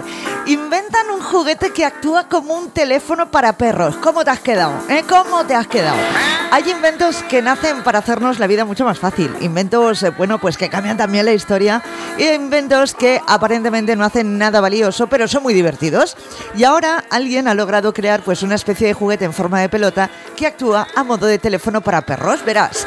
Inventan 0.49 1.11
un 1.11 1.21
juguete 1.21 1.75
que 1.75 1.85
actúa 1.85 2.27
como 2.27 2.55
un 2.55 2.71
teléfono 2.71 3.31
para 3.31 3.53
perros. 3.59 3.97
¿Cómo 3.97 4.25
te 4.25 4.31
has 4.31 4.41
quedado? 4.41 4.73
¿Eh? 4.89 5.05
¿Cómo 5.07 5.45
te 5.45 5.55
has 5.55 5.67
quedado? 5.67 5.99
Hay 6.51 6.71
inventos 6.71 7.23
que 7.25 7.43
nacen 7.43 7.83
para 7.83 7.99
hacernos 7.99 8.39
la 8.39 8.47
vida 8.47 8.65
mucho 8.65 8.87
más 8.87 8.99
fácil. 8.99 9.31
Inventos, 9.41 10.03
eh, 10.03 10.09
bueno, 10.09 10.39
pues 10.39 10.57
que 10.57 10.71
cambian 10.71 10.97
también 10.97 11.27
la 11.27 11.35
historia. 11.35 11.83
Inventos 12.17 12.95
que 12.95 13.21
aparentemente 13.27 13.95
no 13.95 14.07
hacen 14.07 14.39
nada 14.39 14.63
valioso, 14.63 15.07
pero 15.07 15.29
son 15.29 15.43
muy 15.43 15.53
divertidos. 15.53 16.17
Y 16.57 16.65
ahora 16.65 17.05
alguien 17.11 17.47
ha 17.47 17.53
logrado 17.53 17.93
crear 17.93 18.23
pues 18.23 18.43
una 18.43 18.55
especie 18.55 18.87
de 18.87 18.95
juguete 18.95 19.27
en 19.27 19.35
forma 19.35 19.61
de 19.61 19.69
pelota 19.69 20.09
que 20.35 20.47
actúa 20.47 20.87
a 20.97 21.05
modo 21.05 21.27
de 21.27 21.39
teléfono 21.39 21.83
para 21.83 22.01
perros. 22.01 22.43
Verás. 22.43 22.87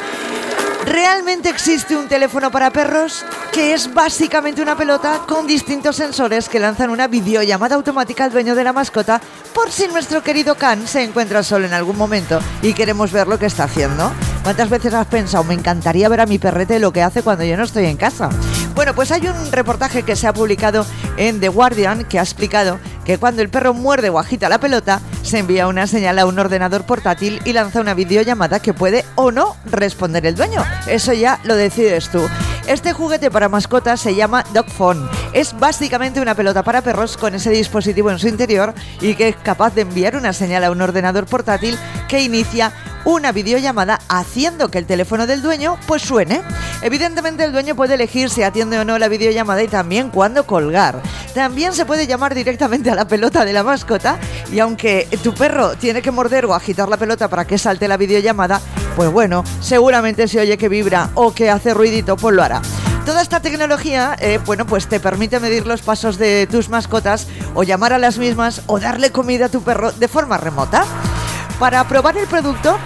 ¿Realmente 0.84 1.48
existe 1.48 1.96
un 1.96 2.08
teléfono 2.08 2.50
para 2.50 2.72
perros? 2.72 3.24
Que 3.52 3.74
es 3.74 3.92
básicamente 3.92 4.62
una 4.62 4.78
pelota 4.78 5.20
con 5.28 5.46
distintos 5.46 5.96
sensores 5.96 6.48
que 6.48 6.58
lanzan 6.58 6.88
una 6.88 7.06
videollamada 7.06 7.74
automática 7.74 8.24
al 8.24 8.32
dueño 8.32 8.54
de 8.54 8.64
la 8.64 8.72
mascota 8.72 9.20
por 9.54 9.70
si 9.70 9.86
nuestro 9.88 10.22
querido 10.22 10.54
Can 10.54 10.88
se 10.88 11.02
encuentra 11.02 11.42
solo 11.42 11.66
en 11.66 11.74
algún 11.74 11.98
momento 11.98 12.40
y 12.62 12.72
queremos 12.72 13.12
ver 13.12 13.28
lo 13.28 13.38
que 13.38 13.44
está 13.44 13.64
haciendo. 13.64 14.10
¿Cuántas 14.42 14.70
veces 14.70 14.94
has 14.94 15.06
pensado, 15.06 15.44
me 15.44 15.52
encantaría 15.52 16.08
ver 16.08 16.22
a 16.22 16.26
mi 16.26 16.38
perrete 16.38 16.78
lo 16.78 16.94
que 16.94 17.02
hace 17.02 17.22
cuando 17.22 17.44
yo 17.44 17.58
no 17.58 17.64
estoy 17.64 17.84
en 17.84 17.98
casa? 17.98 18.30
Bueno, 18.74 18.94
pues 18.94 19.12
hay 19.12 19.26
un 19.26 19.52
reportaje 19.52 20.02
que 20.02 20.16
se 20.16 20.26
ha 20.26 20.32
publicado 20.32 20.86
en 21.18 21.38
The 21.38 21.48
Guardian 21.50 22.04
que 22.04 22.18
ha 22.18 22.22
explicado 22.22 22.80
que 23.04 23.18
cuando 23.18 23.42
el 23.42 23.50
perro 23.50 23.74
muerde 23.74 24.08
o 24.08 24.18
agita 24.18 24.48
la 24.48 24.60
pelota, 24.60 25.00
se 25.22 25.38
envía 25.38 25.68
una 25.68 25.86
señal 25.86 26.18
a 26.18 26.24
un 26.24 26.38
ordenador 26.38 26.84
portátil 26.84 27.42
y 27.44 27.52
lanza 27.52 27.80
una 27.80 27.92
videollamada 27.92 28.60
que 28.60 28.72
puede 28.72 29.04
o 29.14 29.30
no 29.30 29.56
responder 29.66 30.24
el 30.24 30.36
dueño. 30.36 30.64
Eso 30.86 31.12
ya 31.12 31.38
lo 31.44 31.54
decides 31.54 32.08
tú. 32.08 32.26
Este 32.66 32.92
juguete 32.92 33.30
para 33.30 33.48
mascotas 33.48 34.00
se 34.00 34.14
llama 34.14 34.44
Dog 34.54 34.66
Phone. 34.70 35.08
Es 35.32 35.58
básicamente 35.58 36.20
una 36.20 36.36
pelota 36.36 36.62
para 36.62 36.80
perros 36.80 37.16
con 37.16 37.34
ese 37.34 37.50
dispositivo 37.50 38.10
en 38.10 38.20
su 38.20 38.28
interior 38.28 38.72
y 39.00 39.14
que 39.14 39.28
es 39.28 39.36
capaz 39.36 39.74
de 39.74 39.82
enviar 39.82 40.16
una 40.16 40.32
señal 40.32 40.62
a 40.62 40.70
un 40.70 40.80
ordenador 40.80 41.26
portátil 41.26 41.76
que 42.08 42.22
inicia 42.22 42.72
una 43.04 43.32
videollamada 43.32 43.98
haciendo 44.08 44.70
que 44.70 44.78
el 44.78 44.86
teléfono 44.86 45.26
del 45.26 45.42
dueño 45.42 45.78
pues 45.86 46.02
suene. 46.02 46.42
Evidentemente 46.82 47.44
el 47.44 47.52
dueño 47.52 47.74
puede 47.74 47.94
elegir 47.94 48.30
si 48.30 48.42
atiende 48.42 48.78
o 48.78 48.84
no 48.84 48.98
la 48.98 49.08
videollamada 49.08 49.62
y 49.62 49.68
también 49.68 50.10
cuándo 50.10 50.46
colgar. 50.46 51.00
También 51.34 51.72
se 51.72 51.86
puede 51.86 52.06
llamar 52.06 52.34
directamente 52.34 52.90
a 52.90 52.94
la 52.94 53.06
pelota 53.06 53.44
de 53.44 53.52
la 53.52 53.62
mascota 53.62 54.18
y 54.52 54.58
aunque 54.58 55.08
tu 55.22 55.34
perro 55.34 55.76
tiene 55.76 56.02
que 56.02 56.10
morder 56.10 56.46
o 56.46 56.54
agitar 56.54 56.88
la 56.88 56.96
pelota 56.96 57.28
para 57.28 57.46
que 57.46 57.58
salte 57.58 57.88
la 57.88 57.96
videollamada, 57.96 58.60
pues 58.96 59.10
bueno, 59.10 59.44
seguramente 59.60 60.28
si 60.28 60.38
oye 60.38 60.58
que 60.58 60.68
vibra 60.68 61.10
o 61.14 61.32
que 61.32 61.50
hace 61.50 61.74
ruidito, 61.74 62.16
pues 62.16 62.34
lo 62.34 62.42
hará. 62.42 62.60
Toda 63.06 63.20
esta 63.20 63.40
tecnología, 63.40 64.14
eh, 64.20 64.38
bueno, 64.46 64.64
pues 64.64 64.86
te 64.86 65.00
permite 65.00 65.40
medir 65.40 65.66
los 65.66 65.82
pasos 65.82 66.18
de 66.18 66.46
tus 66.46 66.68
mascotas 66.68 67.26
o 67.54 67.64
llamar 67.64 67.92
a 67.92 67.98
las 67.98 68.18
mismas 68.18 68.62
o 68.66 68.78
darle 68.78 69.10
comida 69.10 69.46
a 69.46 69.48
tu 69.48 69.62
perro 69.62 69.90
de 69.90 70.06
forma 70.06 70.36
remota. 70.36 70.84
Para 71.62 71.84
probar 71.86 72.18
el 72.18 72.26
producto, 72.26 72.76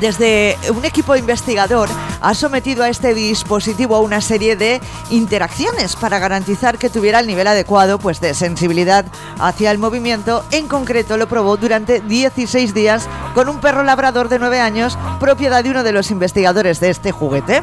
desde 0.00 0.58
un 0.70 0.84
equipo 0.84 1.16
investigador 1.16 1.88
ha 2.20 2.34
sometido 2.34 2.84
a 2.84 2.88
este 2.88 3.14
dispositivo 3.14 3.96
a 3.96 4.00
una 4.00 4.20
serie 4.20 4.56
de 4.56 4.80
interacciones 5.10 5.96
para 5.96 6.18
garantizar 6.18 6.78
que 6.78 6.90
tuviera 6.90 7.20
el 7.20 7.26
nivel 7.26 7.46
adecuado 7.46 7.98
pues, 7.98 8.20
de 8.20 8.34
sensibilidad 8.34 9.04
hacia 9.38 9.70
el 9.70 9.78
movimiento. 9.78 10.44
En 10.50 10.68
concreto 10.68 11.16
lo 11.16 11.28
probó 11.28 11.56
durante 11.56 12.00
16 12.00 12.74
días 12.74 13.08
con 13.34 13.48
un 13.48 13.60
perro 13.60 13.82
labrador 13.82 14.28
de 14.28 14.38
9 14.38 14.60
años, 14.60 14.96
propiedad 15.18 15.64
de 15.64 15.70
uno 15.70 15.82
de 15.82 15.92
los 15.92 16.10
investigadores 16.10 16.80
de 16.80 16.90
este 16.90 17.12
juguete. 17.12 17.62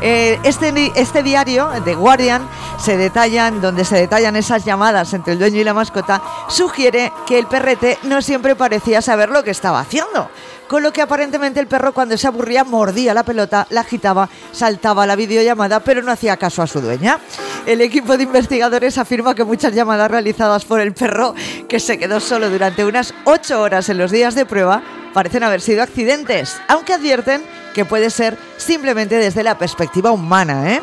Eh, 0.00 0.38
este, 0.42 0.92
este 0.94 1.22
diario, 1.22 1.70
The 1.84 1.94
Guardian, 1.94 2.48
se 2.78 2.96
detallan, 2.96 3.60
donde 3.60 3.84
se 3.84 3.96
detallan 3.96 4.36
esas 4.36 4.64
llamadas 4.64 5.12
entre 5.12 5.34
el 5.34 5.38
dueño 5.38 5.60
y 5.60 5.64
la 5.64 5.74
mascota, 5.74 6.22
sugiere 6.48 7.12
que 7.26 7.38
el 7.38 7.46
perrete 7.46 7.98
no 8.02 8.22
siempre 8.22 8.56
parecía 8.56 9.02
saber 9.02 9.28
lo 9.28 9.44
que 9.44 9.50
estaba 9.50 9.80
haciendo 9.80 10.30
con 10.70 10.84
lo 10.84 10.92
que 10.92 11.02
aparentemente 11.02 11.58
el 11.58 11.66
perro 11.66 11.92
cuando 11.92 12.16
se 12.16 12.28
aburría 12.28 12.62
mordía 12.62 13.12
la 13.12 13.24
pelota, 13.24 13.66
la 13.70 13.80
agitaba, 13.80 14.28
saltaba 14.52 15.04
la 15.04 15.16
videollamada, 15.16 15.80
pero 15.80 16.00
no 16.00 16.12
hacía 16.12 16.36
caso 16.36 16.62
a 16.62 16.68
su 16.68 16.80
dueña. 16.80 17.18
El 17.66 17.80
equipo 17.80 18.16
de 18.16 18.22
investigadores 18.22 18.96
afirma 18.96 19.34
que 19.34 19.42
muchas 19.42 19.74
llamadas 19.74 20.08
realizadas 20.08 20.64
por 20.64 20.80
el 20.80 20.94
perro, 20.94 21.34
que 21.68 21.80
se 21.80 21.98
quedó 21.98 22.20
solo 22.20 22.50
durante 22.50 22.84
unas 22.84 23.12
8 23.24 23.60
horas 23.60 23.88
en 23.88 23.98
los 23.98 24.12
días 24.12 24.36
de 24.36 24.46
prueba, 24.46 24.80
parecen 25.12 25.42
haber 25.42 25.60
sido 25.60 25.82
accidentes, 25.82 26.60
aunque 26.68 26.94
advierten 26.94 27.42
que 27.74 27.84
puede 27.84 28.10
ser 28.10 28.36
simplemente 28.56 29.16
desde 29.16 29.42
la 29.42 29.58
perspectiva 29.58 30.10
humana. 30.10 30.72
¿eh? 30.72 30.80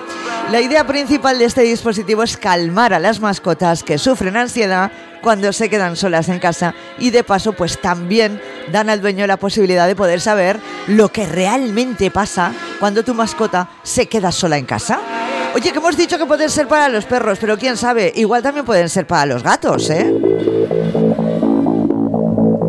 La 0.52 0.62
idea 0.62 0.86
principal 0.86 1.40
de 1.40 1.46
este 1.46 1.62
dispositivo 1.62 2.24
es 2.24 2.38
calmar 2.38 2.94
a 2.94 3.00
las 3.00 3.20
mascotas 3.20 3.84
que 3.84 3.98
sufren 3.98 4.38
ansiedad 4.38 4.92
cuando 5.22 5.52
se 5.52 5.70
quedan 5.70 5.96
solas 5.96 6.30
en 6.30 6.40
casa 6.40 6.74
y 7.00 7.10
de 7.10 7.24
paso 7.24 7.54
pues 7.54 7.82
también 7.82 8.42
dan 8.72 8.90
al 8.90 9.02
dueño 9.02 9.28
la 9.28 9.38
posibilidad 9.38 9.88
de 9.88 9.96
poder 9.96 10.22
saber 10.22 10.60
lo 10.88 11.10
que 11.10 11.26
realmente 11.26 12.12
pasa 12.12 12.54
cuando 12.80 13.04
tu 13.04 13.14
mascota 13.14 13.70
se 13.84 14.08
queda 14.08 14.32
sola 14.32 14.58
en 14.58 14.66
casa. 14.66 15.00
Oye, 15.56 15.72
que 15.72 15.80
hemos 15.80 15.98
dicho 15.98 16.18
que 16.18 16.26
pueden 16.26 16.50
ser 16.50 16.68
para 16.68 16.88
los 16.88 17.06
perros, 17.06 17.40
pero 17.42 17.58
quién 17.58 17.78
sabe, 17.78 18.14
igual 18.16 18.44
también 18.44 18.66
pueden 18.66 18.90
ser 18.90 19.08
para 19.08 19.26
los 19.26 19.44
gatos, 19.44 19.90
¿eh? 19.90 20.14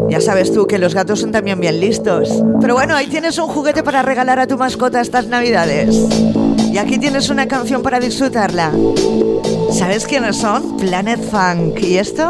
Ya 0.08 0.22
sabes 0.22 0.52
tú 0.52 0.66
que 0.66 0.78
los 0.78 0.94
gatos 0.94 1.20
son 1.20 1.32
también 1.32 1.60
bien 1.60 1.80
listos. 1.80 2.30
Pero 2.60 2.74
bueno, 2.74 2.96
ahí 2.96 3.08
tienes 3.08 3.36
un 3.38 3.48
juguete 3.48 3.82
para 3.82 4.00
regalar 4.00 4.38
a 4.38 4.46
tu 4.46 4.56
mascota 4.56 5.02
estas 5.02 5.26
navidades. 5.26 5.94
Y 6.72 6.78
aquí 6.78 6.98
tienes 6.98 7.28
una 7.28 7.46
canción 7.46 7.82
para 7.82 8.00
disfrutarla. 8.00 8.72
¿Sabes 9.70 10.06
quiénes 10.06 10.36
son? 10.36 10.78
Planet 10.78 11.20
Funk. 11.30 11.78
¿Y 11.80 11.98
esto? 11.98 12.26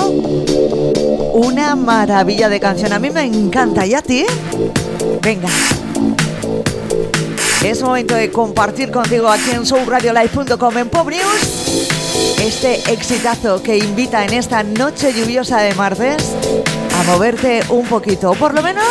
Una 1.34 1.76
maravilla 1.76 2.48
de 2.48 2.58
canción. 2.58 2.92
A 2.92 2.98
mí 2.98 3.10
me 3.10 3.22
encanta. 3.22 3.86
¿Y 3.86 3.94
a 3.94 4.02
ti? 4.02 4.26
Venga. 5.22 5.48
Es 7.64 7.82
momento 7.82 8.14
de 8.14 8.30
compartir 8.30 8.90
contigo 8.90 9.28
aquí 9.28 9.50
en 9.52 9.62
showradiolive.com 9.62 10.78
en 10.78 10.88
Pop 10.88 11.08
News. 11.08 12.38
Este 12.40 12.92
exitazo 12.92 13.62
que 13.62 13.78
invita 13.78 14.24
en 14.24 14.34
esta 14.34 14.62
noche 14.64 15.12
lluviosa 15.12 15.60
de 15.60 15.74
martes 15.74 16.34
a 16.98 17.02
moverte 17.04 17.62
un 17.68 17.86
poquito, 17.86 18.32
o 18.32 18.34
por 18.34 18.54
lo 18.54 18.62
menos 18.62 18.84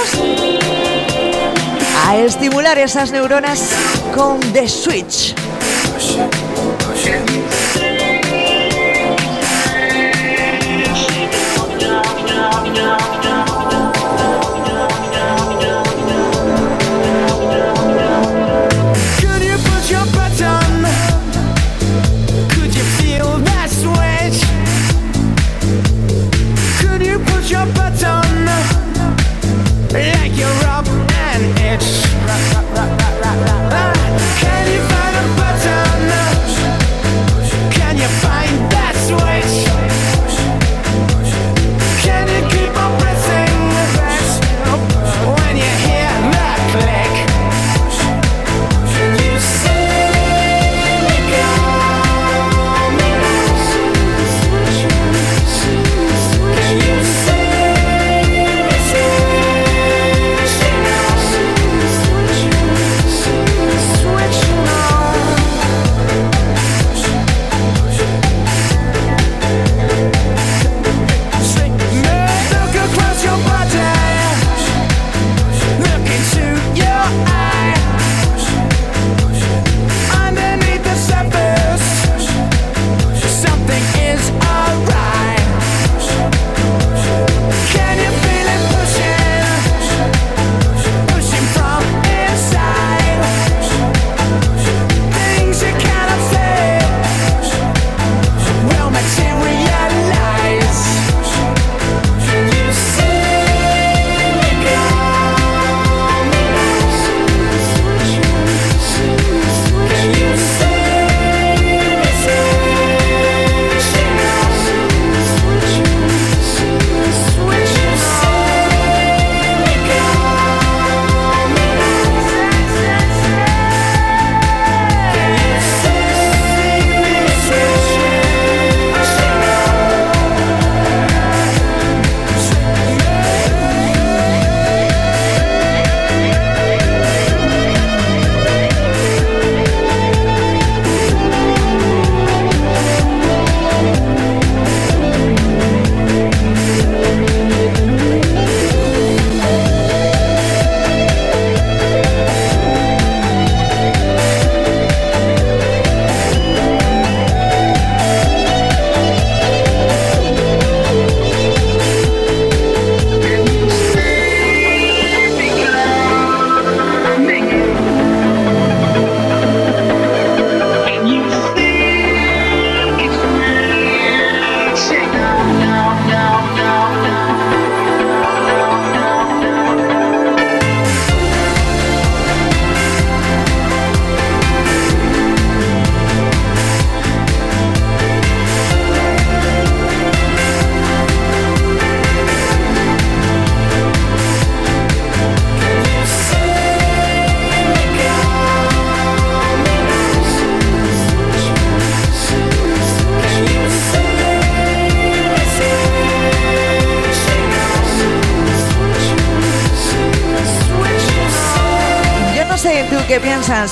a 2.05 2.16
estimular 2.18 2.78
esas 2.78 3.12
neuronas 3.12 3.72
con 4.16 4.39
The 4.53 4.68
Switch. 4.70 5.36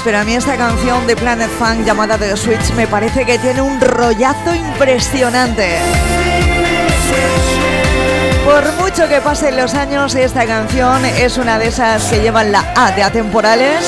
Pero 0.06 0.20
a 0.20 0.24
mí 0.24 0.36
esta 0.36 0.56
canción 0.56 1.08
de 1.08 1.16
Planet 1.16 1.50
Funk 1.50 1.84
llamada 1.84 2.16
The 2.16 2.38
Switch 2.38 2.72
me 2.76 2.86
parece 2.86 3.26
que 3.26 3.40
tiene 3.40 3.60
un 3.62 3.82
rollazo 3.82 4.54
impresionante. 4.54 5.80
Por 8.46 8.72
mucho 8.74 9.10
que 9.10 9.20
pasen 9.20 9.58
los 9.58 9.74
años, 9.74 10.14
esta 10.14 10.46
canción 10.46 11.04
es 11.06 11.40
una 11.40 11.58
de 11.58 11.68
esas 11.70 12.04
que 12.04 12.20
llevan 12.20 12.52
la 12.52 12.64
A 12.76 12.92
de 12.92 13.02
atemporales, 13.02 13.84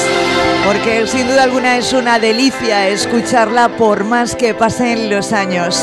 porque 0.65 1.05
sin 1.05 1.27
duda 1.27 1.43
alguna 1.43 1.77
es 1.77 1.93
una 1.93 2.17
delicia 2.17 2.87
escucharla 2.87 3.69
por 3.69 4.03
más 4.03 4.35
que 4.35 4.55
pasen 4.55 5.11
los 5.11 5.31
años. 5.31 5.79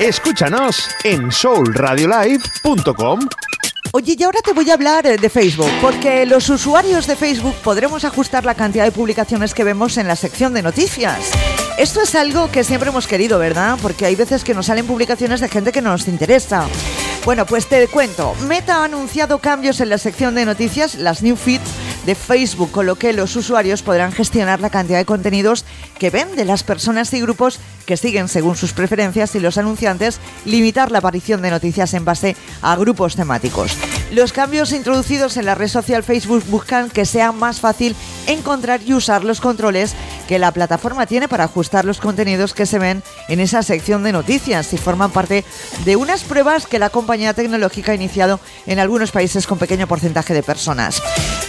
Escúchanos 0.00 0.88
en 1.04 1.30
soulradiolive.com. 1.30 3.20
Oye, 3.92 4.16
y 4.18 4.22
ahora 4.22 4.40
te 4.42 4.54
voy 4.54 4.70
a 4.70 4.72
hablar 4.72 5.06
eh, 5.06 5.18
de 5.18 5.28
Facebook, 5.28 5.70
porque 5.82 6.24
los 6.24 6.48
usuarios 6.48 7.06
de 7.06 7.16
Facebook 7.16 7.54
podremos 7.62 8.06
ajustar 8.06 8.46
la 8.46 8.54
cantidad 8.54 8.84
de 8.84 8.92
publicaciones 8.92 9.52
que 9.52 9.62
vemos 9.62 9.98
en 9.98 10.08
la 10.08 10.16
sección 10.16 10.54
de 10.54 10.62
noticias. 10.62 11.32
Esto 11.76 12.00
es 12.00 12.14
algo 12.14 12.50
que 12.50 12.64
siempre 12.64 12.88
hemos 12.88 13.06
querido, 13.06 13.38
¿verdad? 13.38 13.76
Porque 13.82 14.06
hay 14.06 14.16
veces 14.16 14.42
que 14.42 14.54
nos 14.54 14.66
salen 14.66 14.86
publicaciones 14.86 15.40
de 15.40 15.50
gente 15.50 15.70
que 15.70 15.82
no 15.82 15.90
nos 15.90 16.08
interesa. 16.08 16.66
Bueno, 17.26 17.44
pues 17.44 17.66
te 17.66 17.86
cuento. 17.88 18.34
Meta 18.48 18.76
ha 18.76 18.84
anunciado 18.84 19.38
cambios 19.38 19.82
en 19.82 19.90
la 19.90 19.98
sección 19.98 20.34
de 20.34 20.46
noticias, 20.46 20.94
las 20.94 21.22
new 21.22 21.36
feeds 21.36 21.70
de 22.06 22.14
Facebook, 22.14 22.70
con 22.70 22.86
lo 22.86 22.96
que 22.96 23.12
los 23.12 23.36
usuarios 23.36 23.82
podrán 23.82 24.12
gestionar 24.12 24.60
la 24.60 24.70
cantidad 24.70 24.98
de 24.98 25.04
contenidos 25.04 25.64
que 25.98 26.10
ven 26.10 26.34
de 26.36 26.44
las 26.44 26.62
personas 26.62 27.12
y 27.12 27.20
grupos 27.20 27.58
que 27.86 27.96
siguen 27.96 28.28
según 28.28 28.56
sus 28.56 28.72
preferencias 28.72 29.34
y 29.34 29.40
los 29.40 29.58
anunciantes 29.58 30.20
limitar 30.44 30.90
la 30.90 30.98
aparición 30.98 31.42
de 31.42 31.50
noticias 31.50 31.94
en 31.94 32.04
base 32.04 32.36
a 32.62 32.76
grupos 32.76 33.16
temáticos. 33.16 33.76
Los 34.10 34.32
cambios 34.32 34.72
introducidos 34.72 35.36
en 35.36 35.46
la 35.46 35.54
red 35.54 35.68
social 35.68 36.02
Facebook 36.02 36.42
buscan 36.48 36.90
que 36.90 37.06
sea 37.06 37.30
más 37.30 37.60
fácil 37.60 37.94
encontrar 38.26 38.80
y 38.84 38.92
usar 38.92 39.22
los 39.22 39.40
controles 39.40 39.94
que 40.26 40.40
la 40.40 40.50
plataforma 40.50 41.06
tiene 41.06 41.28
para 41.28 41.44
ajustar 41.44 41.84
los 41.84 42.00
contenidos 42.00 42.52
que 42.52 42.66
se 42.66 42.80
ven 42.80 43.04
en 43.28 43.38
esa 43.38 43.62
sección 43.62 44.02
de 44.02 44.12
noticias 44.12 44.72
y 44.72 44.78
forman 44.78 45.12
parte 45.12 45.44
de 45.84 45.94
unas 45.94 46.24
pruebas 46.24 46.66
que 46.66 46.80
la 46.80 46.90
compañía 46.90 47.34
tecnológica 47.34 47.92
ha 47.92 47.94
iniciado 47.94 48.40
en 48.66 48.80
algunos 48.80 49.12
países 49.12 49.46
con 49.46 49.58
pequeño 49.58 49.86
porcentaje 49.86 50.34
de 50.34 50.42
personas. 50.42 51.00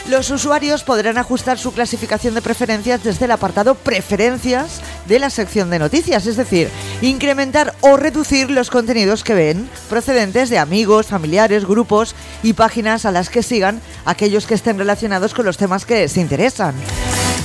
Los 0.08 0.30
usuarios 0.30 0.84
podrán 0.84 1.18
ajustar 1.18 1.58
su 1.58 1.74
clasificación 1.74 2.34
de 2.34 2.42
preferencias 2.42 3.04
desde 3.04 3.26
el 3.26 3.32
apartado 3.32 3.76
Preferencias 3.76 4.82
de 5.08 5.20
la 5.20 5.30
sección 5.30 5.70
de 5.70 5.80
noticias, 5.80 6.26
es 6.28 6.38
decir, 6.38 6.70
incrementar 7.02 7.74
o 7.82 7.98
reducir 7.98 8.50
los 8.52 8.70
contenidos 8.70 9.24
que 9.24 9.34
ven 9.34 9.70
procedentes 9.90 10.50
de 10.50 10.58
amigos, 10.58 11.08
familiares, 11.08 11.66
grupos 11.66 12.16
y 12.44 12.51
páginas 12.54 13.06
a 13.06 13.12
las 13.12 13.30
que 13.30 13.44
sigan 13.44 13.82
aquellos 14.06 14.46
que 14.46 14.54
estén 14.54 14.78
relacionados 14.78 15.34
con 15.34 15.46
los 15.46 15.58
temas 15.58 15.86
que 15.86 15.96
les 15.96 16.18
interesan. 16.18 16.76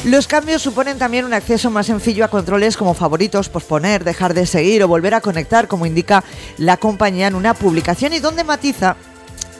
Los 0.04 0.28
cambios 0.28 0.62
suponen 0.62 0.98
también 0.98 1.24
un 1.24 1.34
acceso 1.34 1.70
más 1.70 1.86
sencillo 1.86 2.24
a 2.24 2.28
controles 2.28 2.76
como 2.76 2.94
favoritos, 2.94 3.48
posponer, 3.48 4.04
dejar 4.04 4.34
de 4.34 4.46
seguir 4.46 4.82
o 4.84 4.88
volver 4.88 5.14
a 5.14 5.20
conectar, 5.20 5.66
como 5.66 5.86
indica 5.86 6.22
la 6.58 6.76
compañía 6.76 7.26
en 7.26 7.34
una 7.34 7.54
publicación 7.54 8.12
y 8.12 8.20
donde 8.20 8.44
matiza 8.44 8.96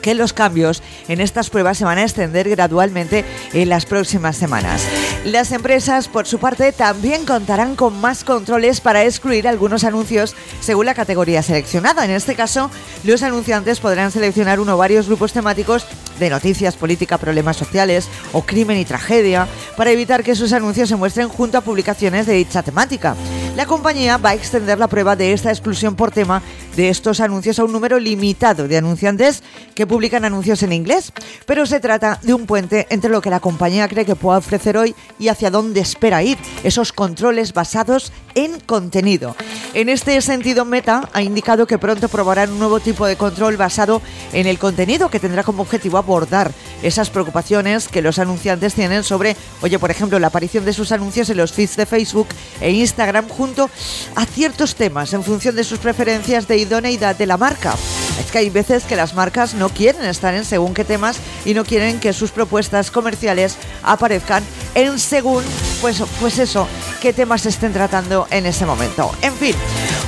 que 0.07 0.15
los 0.15 0.31
cambios 0.31 0.81
en 1.09 1.19
estas 1.19 1.49
pruebas 1.49 1.77
se 1.77 1.83
van 1.83 1.97
a 1.97 2.03
extender 2.03 2.47
gradualmente 2.47 3.25
en 3.51 3.67
las 3.67 3.85
próximas 3.85 4.37
semanas. 4.37 4.81
Las 5.25 5.51
empresas, 5.51 6.07
por 6.07 6.25
su 6.25 6.39
parte, 6.39 6.71
también 6.71 7.25
contarán 7.25 7.75
con 7.75 7.99
más 7.99 8.23
controles 8.23 8.79
para 8.79 9.03
excluir 9.03 9.49
algunos 9.49 9.83
anuncios 9.83 10.33
según 10.61 10.85
la 10.85 10.93
categoría 10.93 11.43
seleccionada. 11.43 12.05
En 12.05 12.11
este 12.11 12.35
caso, 12.35 12.71
los 13.03 13.21
anunciantes 13.21 13.81
podrán 13.81 14.11
seleccionar 14.11 14.61
uno 14.61 14.75
o 14.75 14.77
varios 14.77 15.07
grupos 15.07 15.33
temáticos 15.33 15.85
de 16.19 16.29
noticias, 16.29 16.77
política, 16.77 17.17
problemas 17.17 17.57
sociales 17.57 18.07
o 18.31 18.43
crimen 18.43 18.77
y 18.77 18.85
tragedia 18.85 19.45
para 19.75 19.91
evitar 19.91 20.23
que 20.23 20.35
sus 20.35 20.53
anuncios 20.53 20.87
se 20.87 20.95
muestren 20.95 21.27
junto 21.27 21.57
a 21.57 21.61
publicaciones 21.61 22.25
de 22.25 22.33
dicha 22.35 22.63
temática. 22.63 23.17
La 23.57 23.65
compañía 23.65 24.17
va 24.17 24.29
a 24.29 24.35
extender 24.35 24.79
la 24.79 24.87
prueba 24.87 25.17
de 25.17 25.33
esta 25.33 25.51
exclusión 25.51 25.95
por 25.95 26.11
tema 26.11 26.41
de 26.77 26.89
estos 26.89 27.19
anuncios 27.19 27.59
a 27.59 27.65
un 27.65 27.73
número 27.73 27.99
limitado 27.99 28.67
de 28.67 28.77
anunciantes 28.77 29.43
que 29.75 29.85
publican 29.85 29.96
anuncios 29.97 30.61
en 30.61 30.73
inglés, 30.73 31.11
pero 31.47 31.65
se 31.65 31.79
trata 31.79 32.19
de 32.21 32.33
un 32.33 32.45
puente 32.45 32.85
entre 32.91 33.09
lo 33.09 33.19
que 33.19 33.31
la 33.31 33.39
compañía 33.39 33.87
cree 33.87 34.05
que 34.05 34.15
puede 34.15 34.37
ofrecer 34.37 34.77
hoy 34.77 34.95
y 35.17 35.29
hacia 35.29 35.49
dónde 35.49 35.81
espera 35.81 36.21
ir, 36.21 36.37
esos 36.63 36.93
controles 36.93 37.53
basados 37.53 38.11
en 38.35 38.59
contenido. 38.59 39.35
En 39.73 39.89
este 39.89 40.21
sentido, 40.21 40.65
Meta 40.65 41.09
ha 41.13 41.21
indicado 41.23 41.65
que 41.65 41.79
pronto 41.79 42.09
probarán 42.09 42.51
un 42.51 42.59
nuevo 42.59 42.79
tipo 42.79 43.07
de 43.07 43.15
control 43.15 43.57
basado 43.57 44.01
en 44.33 44.45
el 44.45 44.59
contenido 44.59 45.09
que 45.09 45.19
tendrá 45.19 45.43
como 45.43 45.63
objetivo 45.63 45.97
abordar 45.97 46.51
esas 46.83 47.09
preocupaciones 47.09 47.87
que 47.87 48.03
los 48.03 48.19
anunciantes 48.19 48.75
tienen 48.75 49.03
sobre, 49.03 49.35
oye, 49.61 49.79
por 49.79 49.89
ejemplo, 49.89 50.19
la 50.19 50.27
aparición 50.27 50.63
de 50.63 50.73
sus 50.73 50.91
anuncios 50.91 51.29
en 51.31 51.37
los 51.37 51.51
feeds 51.51 51.75
de 51.75 51.87
Facebook 51.87 52.27
e 52.61 52.71
Instagram 52.71 53.27
junto 53.27 53.69
a 54.15 54.25
ciertos 54.25 54.75
temas 54.75 55.11
en 55.13 55.23
función 55.23 55.55
de 55.55 55.63
sus 55.63 55.79
preferencias 55.79 56.47
de 56.47 56.57
idoneidad 56.57 57.15
de 57.15 57.25
la 57.25 57.37
marca. 57.37 57.75
Es 58.19 58.31
que 58.31 58.39
hay 58.39 58.49
veces 58.49 58.83
que 58.83 58.95
las 58.95 59.13
marcas 59.13 59.53
no 59.53 59.69
quieren 59.69 60.03
estar 60.05 60.33
en 60.33 60.45
según 60.45 60.73
qué 60.73 60.83
temas 60.83 61.17
y 61.45 61.53
no 61.53 61.63
quieren 61.63 61.99
que 61.99 62.13
sus 62.13 62.31
propuestas 62.31 62.91
comerciales 62.91 63.57
aparezcan 63.83 64.43
en 64.75 64.99
según, 64.99 65.43
pues, 65.81 66.01
pues 66.19 66.39
eso, 66.39 66.67
qué 67.01 67.13
temas 67.13 67.45
estén 67.45 67.73
tratando 67.73 68.27
en 68.31 68.45
ese 68.45 68.65
momento. 68.65 69.11
En 69.21 69.33
fin, 69.33 69.55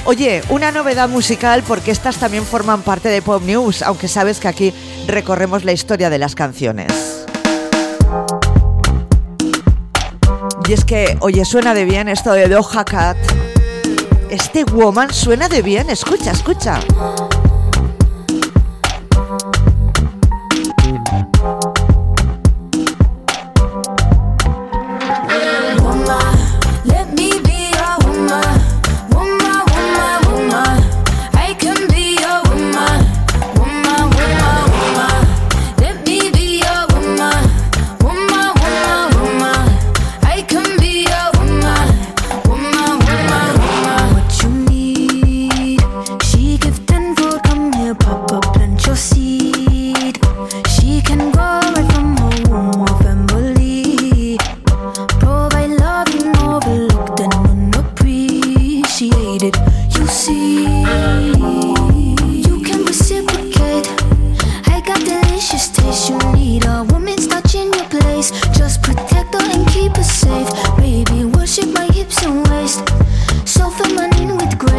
oye, 0.06 0.42
una 0.50 0.72
novedad 0.72 1.10
musical 1.10 1.64
porque 1.68 1.92
estas 1.92 2.18
también 2.18 2.46
forman 2.46 2.82
parte 2.82 3.10
de 3.10 3.22
Pop 3.22 3.44
News, 3.44 3.82
aunque 3.82 4.08
sabes 4.08 4.40
que 4.40 4.48
aquí 4.48 4.74
recorremos 5.08 5.64
la 5.64 5.72
historia 5.72 6.10
de 6.10 6.18
las 6.18 6.36
canciones. 6.36 7.26
Y 10.68 10.74
es 10.74 10.86
que, 10.86 11.18
oye, 11.22 11.46
suena 11.46 11.74
de 11.74 11.84
bien 11.84 12.08
esto 12.08 12.32
de 12.32 12.48
Doja 12.48 12.86
Cat. 12.86 13.18
Este 14.30 14.64
woman 14.66 15.12
suena 15.12 15.50
de 15.50 15.64
bien, 15.64 15.90
escucha, 15.90 16.30
escucha. 16.30 16.80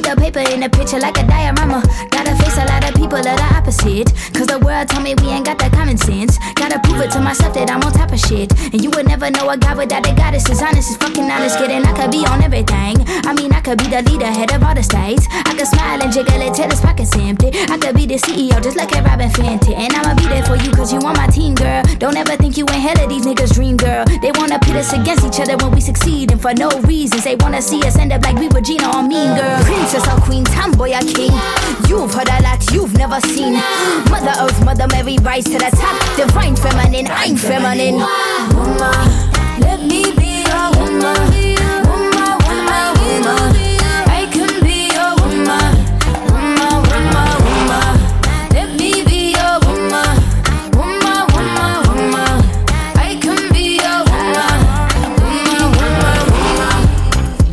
the 0.07 0.15
paper 0.21 0.39
in 0.39 0.61
the 0.61 0.69
picture 0.69 1.01
like 1.01 1.19
a 1.19 1.27
diorama. 1.27 1.83
People 3.07 3.23
that 3.23 3.39
the 3.39 3.49
opposite. 3.55 4.11
Cause 4.35 4.51
the 4.51 4.59
world 4.59 4.91
told 4.91 5.05
me 5.07 5.15
we 5.23 5.31
ain't 5.31 5.47
got 5.47 5.59
that 5.63 5.71
common 5.71 5.97
sense. 5.97 6.39
Gotta 6.59 6.83
prove 6.83 7.01
it 7.07 7.11
to 7.15 7.21
myself 7.23 7.55
that 7.55 7.71
I'm 7.71 7.79
on 7.87 7.93
top 7.95 8.11
of 8.11 8.19
shit. 8.19 8.51
And 8.75 8.83
you 8.83 8.91
would 8.99 9.07
never 9.07 9.31
know 9.31 9.47
a 9.49 9.57
guy 9.57 9.75
without 9.79 10.03
a 10.03 10.13
goddess 10.15 10.51
is 10.51 10.61
honest, 10.61 10.91
is 10.91 10.99
fucking 10.99 11.31
honest, 11.31 11.59
kidding. 11.59 11.87
I 11.87 11.93
could 11.95 12.11
be 12.11 12.27
on 12.27 12.43
everything. 12.43 12.99
I 13.23 13.31
mean, 13.31 13.55
I 13.55 13.61
could 13.63 13.79
be 13.79 13.87
the 13.87 14.03
leader, 14.11 14.27
head 14.27 14.51
of 14.51 14.63
all 14.67 14.75
the 14.75 14.83
states. 14.83 15.27
I 15.31 15.55
could 15.55 15.71
smile 15.71 16.03
and 16.03 16.11
jiggle 16.11 16.43
it 16.43 16.55
till 16.59 16.67
his 16.67 16.83
pockets 16.83 17.15
empty. 17.15 17.55
I 17.71 17.79
could 17.79 17.95
be 17.95 18.11
the 18.11 18.19
CEO, 18.19 18.59
just 18.59 18.77
like 18.77 18.91
a 18.99 19.03
Robin 19.07 19.31
Fenty. 19.31 19.79
And 19.79 19.95
I'ma 19.95 20.19
be 20.19 20.27
there 20.27 20.43
for 20.43 20.59
you, 20.59 20.75
cause 20.75 20.91
you 20.91 20.99
on 21.07 21.15
my 21.15 21.31
team, 21.31 21.55
girl. 21.55 21.87
Don't 22.03 22.17
ever 22.19 22.35
think 22.35 22.59
you 22.59 22.67
ain't 22.75 22.83
hell 22.83 22.99
of 22.99 23.09
these 23.09 23.23
niggas' 23.23 23.55
dream, 23.55 23.77
girl. 23.79 24.03
They 24.19 24.35
wanna 24.35 24.59
pit 24.59 24.75
us 24.75 24.91
against 24.93 25.23
each 25.23 25.39
other 25.39 25.55
when 25.63 25.71
we 25.71 25.81
succeed, 25.81 26.35
and 26.35 26.43
for 26.43 26.55
no 26.55 26.69
reasons. 26.91 27.23
They 27.23 27.37
wanna 27.39 27.63
see 27.63 27.81
us 27.87 27.97
end 27.97 28.11
up 28.13 28.27
like 28.27 28.37
we 28.37 28.49
were 28.51 28.61
Gina 28.61 28.91
or 28.91 29.07
Mean 29.07 29.31
Girl. 29.39 29.63
Princess 29.63 30.07
or 30.11 30.19
Queen, 30.27 30.43
tomboy 30.45 30.91
or 30.91 31.07
king. 31.07 31.35
You've 31.87 32.13
heard 32.13 32.29
a 32.29 32.43
lot 32.43 32.57
you've 32.73 32.96
never 32.97 33.21
seen. 33.21 33.55
Mother 34.11 34.35
Earth, 34.41 34.65
Mother 34.65 34.87
Mary, 34.93 35.17
rise 35.23 35.45
to 35.45 35.59
the 35.59 35.71
top. 35.71 35.97
Divine 36.17 36.57
feminine, 36.57 37.07
I'm 37.11 37.37
feminine. 37.37 37.97
woman. 38.57 39.07
Let 39.61 39.81
me 39.83 40.13
be 40.17 40.45
woman. 40.49 40.73
Woman, 40.77 41.36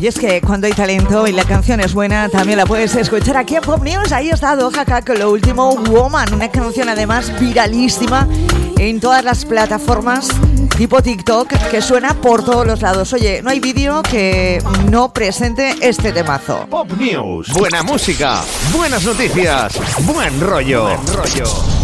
Y 0.04 0.06
es 0.06 0.18
que 0.18 0.42
cuando 0.42 0.66
hay 0.66 0.74
talento 0.74 1.26
y 1.26 1.32
la 1.32 1.44
canción 1.44 1.80
es 1.80 1.94
buena, 1.94 2.28
también 2.28 2.58
la 2.58 2.66
puedes 2.66 2.94
escuchar 2.94 3.38
aquí 3.38 3.56
en 3.56 3.62
Pop 3.62 3.82
News. 3.82 4.12
Ahí 4.12 4.28
está 4.28 4.54
Doja 4.54 4.84
Cat 4.84 5.06
con 5.06 5.18
lo 5.18 5.30
último, 5.30 5.76
Woman, 5.76 6.34
una 6.34 6.50
canción 6.50 6.90
además 6.90 7.32
viralísima 7.40 8.28
en 8.76 9.00
todas 9.00 9.24
las 9.24 9.46
plataformas 9.46 10.28
tipo 10.76 11.00
TikTok 11.00 11.48
que 11.70 11.80
suena 11.80 12.12
por 12.20 12.44
todos 12.44 12.66
los 12.66 12.82
lados. 12.82 13.14
Oye, 13.14 13.40
no 13.40 13.48
hay 13.48 13.60
vídeo 13.60 14.02
que 14.02 14.62
no 14.90 15.10
presente 15.10 15.74
este 15.80 16.12
temazo. 16.12 16.66
Pop 16.68 16.92
News. 16.98 17.48
Buena 17.54 17.82
música, 17.82 18.44
buenas 18.76 19.04
noticias, 19.04 19.72
buen 20.04 20.38
rollo. 20.38 20.84
Buen 20.84 21.06
rollo. 21.14 21.83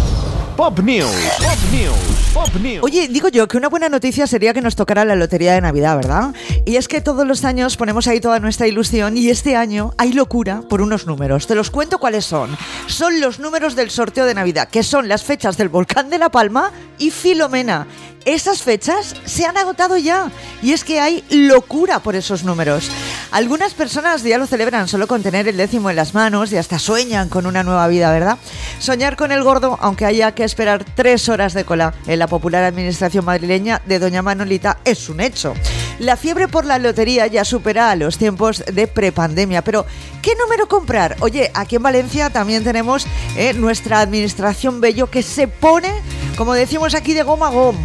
Pop 0.61 0.77
News. 0.77 1.09
Pop 1.39 1.57
News. 1.71 2.33
Pop 2.35 2.55
News. 2.61 2.83
Oye, 2.83 3.07
digo 3.07 3.29
yo 3.29 3.47
que 3.47 3.57
una 3.57 3.67
buena 3.67 3.89
noticia 3.89 4.27
sería 4.27 4.53
que 4.53 4.61
nos 4.61 4.75
tocara 4.75 5.03
la 5.05 5.15
lotería 5.15 5.53
de 5.53 5.61
Navidad, 5.61 5.95
¿verdad? 5.95 6.35
Y 6.67 6.75
es 6.75 6.87
que 6.87 7.01
todos 7.01 7.25
los 7.25 7.43
años 7.45 7.77
ponemos 7.77 8.05
ahí 8.05 8.21
toda 8.21 8.39
nuestra 8.39 8.67
ilusión 8.67 9.17
y 9.17 9.31
este 9.31 9.55
año 9.55 9.95
hay 9.97 10.13
locura 10.13 10.61
por 10.69 10.83
unos 10.83 11.07
números. 11.07 11.47
Te 11.47 11.55
los 11.55 11.71
cuento 11.71 11.97
cuáles 11.97 12.25
son. 12.25 12.55
Son 12.85 13.19
los 13.19 13.39
números 13.39 13.75
del 13.75 13.89
sorteo 13.89 14.27
de 14.27 14.35
Navidad, 14.35 14.69
que 14.69 14.83
son 14.83 15.07
las 15.07 15.23
fechas 15.23 15.57
del 15.57 15.69
volcán 15.69 16.11
de 16.11 16.19
La 16.19 16.29
Palma 16.29 16.71
y 16.99 17.09
Filomena. 17.09 17.87
Esas 18.25 18.61
fechas 18.61 19.15
se 19.25 19.47
han 19.47 19.57
agotado 19.57 19.97
ya 19.97 20.29
y 20.61 20.73
es 20.73 20.83
que 20.83 20.99
hay 20.99 21.23
locura 21.31 22.01
por 22.01 22.15
esos 22.15 22.43
números. 22.43 22.91
Algunas 23.31 23.73
personas 23.73 24.23
ya 24.23 24.37
lo 24.37 24.45
celebran 24.45 24.89
solo 24.89 25.07
con 25.07 25.23
tener 25.23 25.47
el 25.47 25.55
décimo 25.55 25.89
en 25.89 25.95
las 25.95 26.13
manos 26.13 26.51
y 26.51 26.57
hasta 26.57 26.77
sueñan 26.77 27.29
con 27.29 27.45
una 27.45 27.63
nueva 27.63 27.87
vida, 27.87 28.11
¿verdad? 28.11 28.37
Soñar 28.77 29.15
con 29.15 29.31
el 29.31 29.41
gordo, 29.41 29.77
aunque 29.79 30.05
haya 30.05 30.33
que 30.33 30.43
esperar 30.43 30.83
tres 30.83 31.29
horas 31.29 31.53
de 31.53 31.63
cola 31.63 31.93
en 32.07 32.19
la 32.19 32.27
popular 32.27 32.65
administración 32.65 33.23
madrileña 33.23 33.81
de 33.85 33.99
Doña 33.99 34.21
Manolita, 34.21 34.79
es 34.83 35.07
un 35.07 35.21
hecho. 35.21 35.53
La 35.99 36.17
fiebre 36.17 36.49
por 36.49 36.65
la 36.65 36.77
lotería 36.77 37.25
ya 37.27 37.45
supera 37.45 37.89
a 37.89 37.95
los 37.95 38.17
tiempos 38.17 38.65
de 38.65 38.87
prepandemia, 38.87 39.63
pero 39.63 39.85
¿qué 40.21 40.33
número 40.35 40.67
comprar? 40.67 41.15
Oye, 41.21 41.51
aquí 41.53 41.77
en 41.77 41.83
Valencia 41.83 42.31
también 42.31 42.65
tenemos 42.65 43.07
eh, 43.37 43.53
nuestra 43.53 44.01
administración 44.01 44.81
Bello 44.81 45.09
que 45.09 45.23
se 45.23 45.47
pone, 45.47 45.93
como 46.35 46.53
decimos 46.53 46.95
aquí, 46.95 47.13
de 47.13 47.23
goma 47.23 47.47
a 47.47 47.51
gom. 47.51 47.77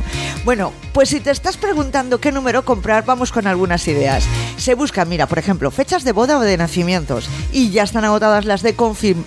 Bueno, 0.44 0.72
pues 0.97 1.11
si 1.11 1.20
te 1.20 1.30
estás 1.30 1.59
preguntando 1.59 2.22
qué 2.22 2.32
número 2.32 2.64
comprar, 2.64 3.05
vamos 3.05 3.30
con 3.30 3.47
algunas 3.47 3.86
ideas. 3.86 4.24
Se 4.57 4.72
buscan, 4.72 5.07
mira, 5.11 5.26
por 5.26 5.38
ejemplo, 5.38 5.70
fechas 5.70 6.05
de 6.05 6.12
boda 6.12 6.38
o 6.38 6.40
de 6.40 6.57
nacimientos. 6.57 7.28
Y 7.53 7.68
ya 7.68 7.82
están 7.82 8.07
agotadas 8.07 8.47
las 8.47 8.62
de, 8.62 8.74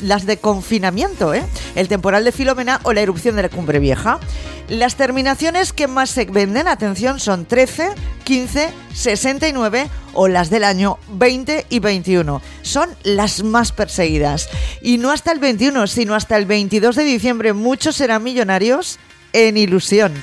las 0.02 0.26
de 0.26 0.38
confinamiento, 0.38 1.32
¿eh? 1.32 1.44
El 1.76 1.88
temporal 1.88 2.26
de 2.26 2.32
Filomena 2.32 2.80
o 2.82 2.94
la 2.94 3.02
erupción 3.02 3.36
de 3.36 3.44
la 3.44 3.50
Cumbre 3.50 3.78
Vieja. 3.78 4.20
Las 4.68 4.96
terminaciones 4.96 5.72
que 5.72 5.88
más 5.88 6.10
se 6.10 6.26
venden, 6.26 6.68
atención, 6.68 7.20
son 7.20 7.46
13, 7.46 7.92
15, 8.24 8.74
69 8.96 9.90
o 10.14 10.28
las 10.28 10.50
del 10.50 10.64
año 10.64 10.98
20 11.10 11.68
y 11.70 11.78
21. 11.78 12.42
Son 12.64 12.90
las 13.04 13.44
más 13.44 13.74
perseguidas. 13.74 14.50
Y 14.82 14.98
no 14.98 15.12
hasta 15.12 15.32
el 15.32 15.38
21, 15.38 15.86
sino 15.86 16.16
hasta 16.16 16.36
el 16.36 16.48
22 16.48 16.96
de 16.96 17.04
diciembre 17.04 17.54
muchos 17.54 17.96
serán 17.96 18.24
millonarios 18.24 18.98
en 19.34 19.58
ilusión. 19.58 20.14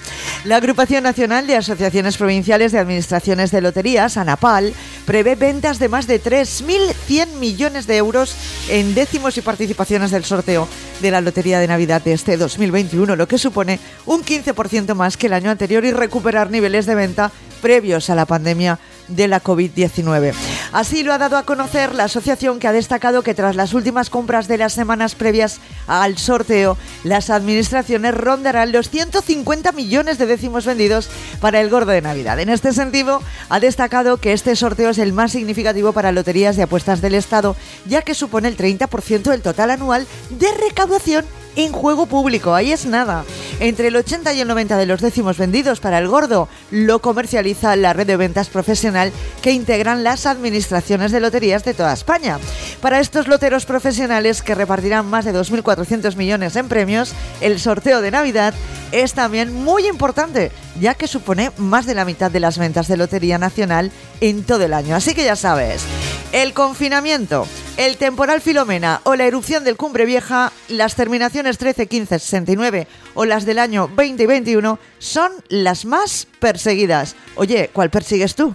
La 0.44 0.56
Agrupación 0.56 1.02
Nacional 1.02 1.46
de 1.46 1.56
Asociaciones 1.56 2.16
Provinciales 2.16 2.70
de 2.70 2.78
Administraciones 2.78 3.50
de 3.50 3.60
Loterías, 3.60 4.16
ANAPAL, 4.16 4.74
prevé 5.04 5.34
ventas 5.34 5.78
de 5.78 5.88
más 5.88 6.06
de 6.06 6.22
3.100 6.22 7.34
millones 7.38 7.86
de 7.86 7.96
euros 7.96 8.36
en 8.68 8.94
décimos 8.94 9.36
y 9.38 9.40
participaciones 9.40 10.12
del 10.12 10.24
sorteo 10.24 10.68
de 11.00 11.10
la 11.10 11.20
Lotería 11.20 11.58
de 11.58 11.66
Navidad 11.66 12.02
de 12.02 12.12
este 12.12 12.36
2021, 12.36 13.16
lo 13.16 13.26
que 13.26 13.38
supone 13.38 13.80
un 14.04 14.22
15% 14.22 14.94
más 14.94 15.16
que 15.16 15.26
el 15.26 15.32
año 15.32 15.50
anterior 15.50 15.84
y 15.84 15.92
recuperar 15.92 16.50
niveles 16.50 16.86
de 16.86 16.94
venta 16.94 17.32
previos 17.60 18.08
a 18.10 18.14
la 18.14 18.26
pandemia 18.26 18.78
de 19.08 19.28
la 19.28 19.42
COVID-19. 19.42 20.32
Así 20.72 21.02
lo 21.02 21.12
ha 21.12 21.18
dado 21.18 21.36
a 21.36 21.44
conocer 21.44 21.94
la 21.94 22.04
asociación 22.04 22.58
que 22.58 22.68
ha 22.68 22.72
destacado 22.72 23.22
que 23.22 23.34
tras 23.34 23.56
las 23.56 23.74
últimas 23.74 24.10
compras 24.10 24.48
de 24.48 24.58
las 24.58 24.72
semanas 24.72 25.14
previas 25.14 25.60
al 25.86 26.18
sorteo, 26.18 26.76
las 27.04 27.30
administraciones 27.30 28.14
rondarán 28.14 28.72
los 28.72 28.90
150 28.90 29.72
millones 29.72 30.18
de 30.18 30.26
décimos 30.26 30.66
vendidos 30.66 31.08
para 31.40 31.60
el 31.60 31.70
gordo 31.70 31.92
de 31.92 32.02
Navidad. 32.02 32.40
En 32.40 32.48
este 32.48 32.72
sentido, 32.72 33.22
ha 33.48 33.60
destacado 33.60 34.16
que 34.18 34.32
este 34.32 34.56
sorteo 34.56 34.90
es 34.90 34.98
el 34.98 35.12
más 35.12 35.32
significativo 35.32 35.92
para 35.92 36.12
loterías 36.12 36.56
de 36.56 36.64
apuestas 36.64 37.00
del 37.00 37.14
Estado, 37.14 37.56
ya 37.86 38.02
que 38.02 38.14
supone 38.14 38.48
el 38.48 38.56
30% 38.56 39.22
del 39.22 39.42
total 39.42 39.70
anual 39.70 40.06
de 40.30 40.48
recaudación 40.68 41.24
en 41.56 41.72
juego 41.72 42.06
público. 42.06 42.54
Ahí 42.54 42.72
es 42.72 42.86
nada. 42.86 43.24
Entre 43.58 43.88
el 43.88 43.96
80 43.96 44.32
y 44.34 44.40
el 44.40 44.48
90 44.48 44.76
de 44.76 44.86
los 44.86 45.00
décimos 45.00 45.38
vendidos 45.38 45.80
para 45.80 45.98
el 45.98 46.08
gordo 46.08 46.48
lo 46.70 47.00
comercializa 47.00 47.74
la 47.76 47.92
red 47.92 48.06
de 48.06 48.16
ventas 48.16 48.48
profesional 48.48 49.12
que 49.42 49.52
integran 49.52 50.04
las 50.04 50.26
administraciones 50.26 51.12
de 51.12 51.20
loterías 51.20 51.64
de 51.64 51.74
toda 51.74 51.92
España. 51.92 52.38
Para 52.80 53.00
estos 53.00 53.28
loteros 53.28 53.64
profesionales 53.64 54.42
que 54.42 54.54
repartirán 54.54 55.06
más 55.06 55.24
de 55.24 55.34
2.400 55.34 56.16
millones 56.16 56.56
en 56.56 56.68
premios, 56.68 57.14
el 57.40 57.58
sorteo 57.58 58.00
de 58.00 58.10
Navidad 58.10 58.54
es 58.92 59.14
también 59.14 59.52
muy 59.52 59.86
importante, 59.86 60.52
ya 60.80 60.94
que 60.94 61.06
supone 61.06 61.50
más 61.58 61.86
de 61.86 61.94
la 61.94 62.04
mitad 62.04 62.30
de 62.30 62.40
las 62.40 62.58
ventas 62.58 62.88
de 62.88 62.96
Lotería 62.96 63.38
Nacional 63.38 63.90
en 64.20 64.44
todo 64.44 64.64
el 64.64 64.74
año. 64.74 64.94
Así 64.94 65.14
que 65.14 65.24
ya 65.24 65.36
sabes, 65.36 65.84
el 66.32 66.52
confinamiento, 66.52 67.46
el 67.76 67.96
temporal 67.96 68.40
Filomena 68.40 69.00
o 69.04 69.16
la 69.16 69.26
erupción 69.26 69.64
del 69.64 69.76
Cumbre 69.76 70.04
Vieja, 70.04 70.52
las 70.68 70.94
terminaciones 70.94 71.58
13, 71.58 71.86
15, 71.86 72.18
69 72.18 72.86
o 73.14 73.24
las 73.24 73.46
del 73.46 73.58
año 73.58 73.88
20 73.94 74.22
y 74.22 74.26
21 74.26 74.78
son 74.98 75.32
las 75.48 75.84
más 75.84 76.26
perseguidas. 76.40 77.16
Oye, 77.36 77.70
¿cuál 77.72 77.90
persigues 77.90 78.34
tú? 78.34 78.54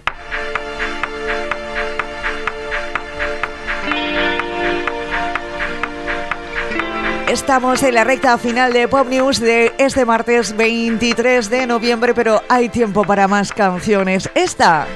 Estamos 7.32 7.82
en 7.82 7.94
la 7.94 8.04
recta 8.04 8.36
final 8.36 8.74
de 8.74 8.86
Pop 8.88 9.08
News 9.08 9.40
de 9.40 9.72
este 9.78 10.04
martes 10.04 10.54
23 10.54 11.48
de 11.48 11.66
noviembre, 11.66 12.12
pero 12.12 12.42
hay 12.46 12.68
tiempo 12.68 13.04
para 13.04 13.26
más 13.26 13.52
canciones. 13.52 14.28
Esta 14.34 14.86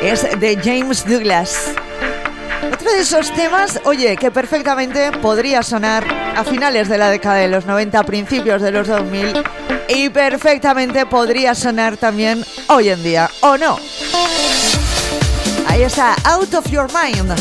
es 0.00 0.22
de 0.38 0.56
James 0.62 1.04
Douglas. 1.04 1.72
Otro 2.72 2.92
de 2.92 3.00
esos 3.00 3.32
temas, 3.32 3.80
oye, 3.82 4.16
que 4.16 4.30
perfectamente 4.30 5.10
podría 5.20 5.64
sonar 5.64 6.06
a 6.36 6.44
finales 6.44 6.88
de 6.88 6.96
la 6.96 7.10
década 7.10 7.34
de 7.34 7.48
los 7.48 7.66
90, 7.66 8.04
principios 8.04 8.62
de 8.62 8.70
los 8.70 8.86
2000 8.86 9.42
y 9.88 10.08
perfectamente 10.10 11.06
podría 11.06 11.56
sonar 11.56 11.96
también 11.96 12.44
hoy 12.68 12.90
en 12.90 13.02
día, 13.02 13.28
¿o 13.40 13.56
no? 13.56 13.80
Ahí 15.66 15.82
está, 15.82 16.14
Out 16.22 16.54
of 16.54 16.70
Your 16.70 16.86
Mind. 16.92 17.34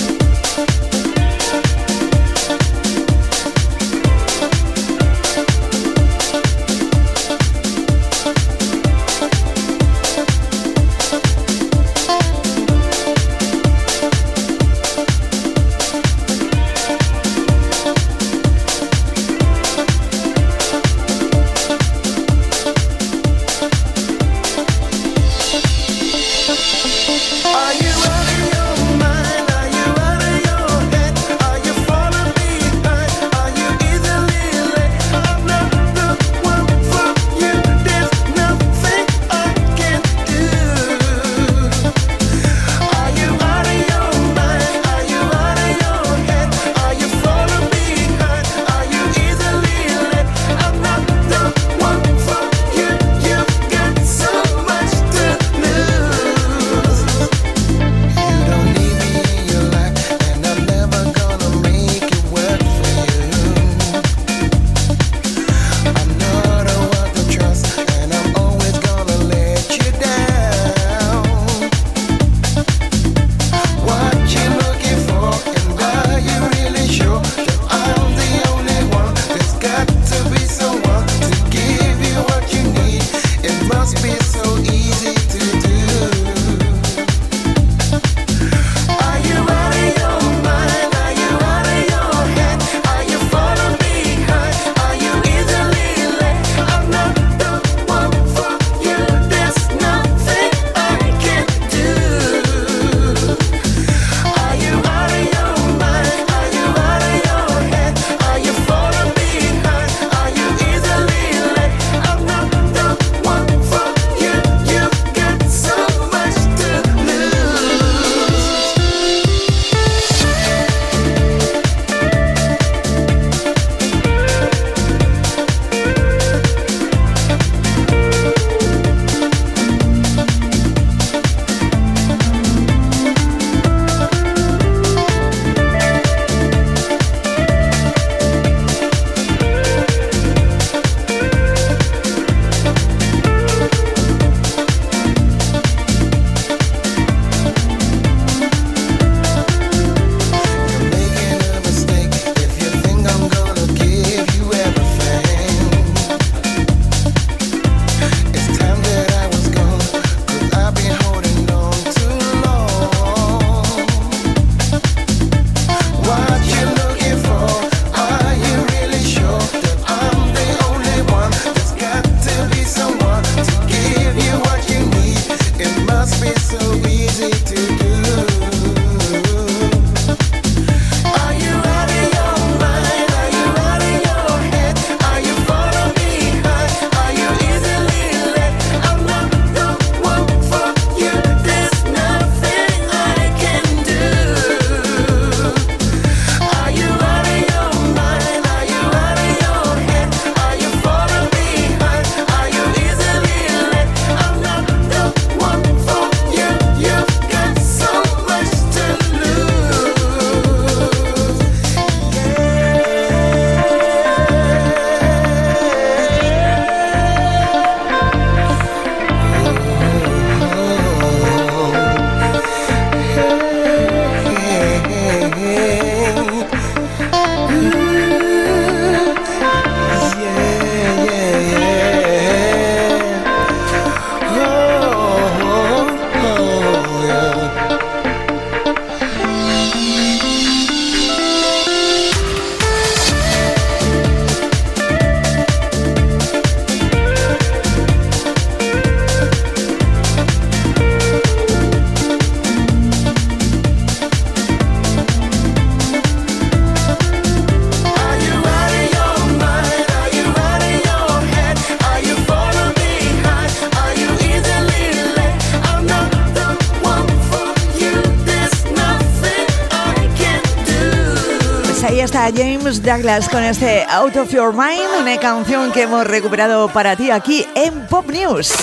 Está 272.16 272.32
James 272.34 272.82
Douglas 272.82 273.28
con 273.28 273.43
este 273.43 273.86
Out 273.89 274.16
of 274.16 274.32
Your 274.32 274.53
Mind, 274.53 275.01
una 275.01 275.18
canción 275.18 275.70
que 275.74 275.82
hemos 275.82 276.07
recuperado 276.07 276.70
para 276.70 276.95
ti 276.95 277.11
aquí 277.11 277.45
en 277.55 277.86
Pop 277.88 278.09
News. 278.09 278.53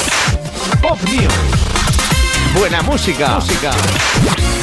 Pop 0.81 0.99
News. 1.05 1.35
Buena 2.59 2.81
música. 2.81 3.35
Música. 3.35 3.73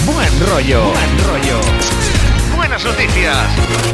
Buen 0.07 0.49
rollo. 0.49 0.85
Buen 0.85 1.27
rollo. 1.27 1.78
Buenas 2.69 2.85
noticias. 2.85 3.35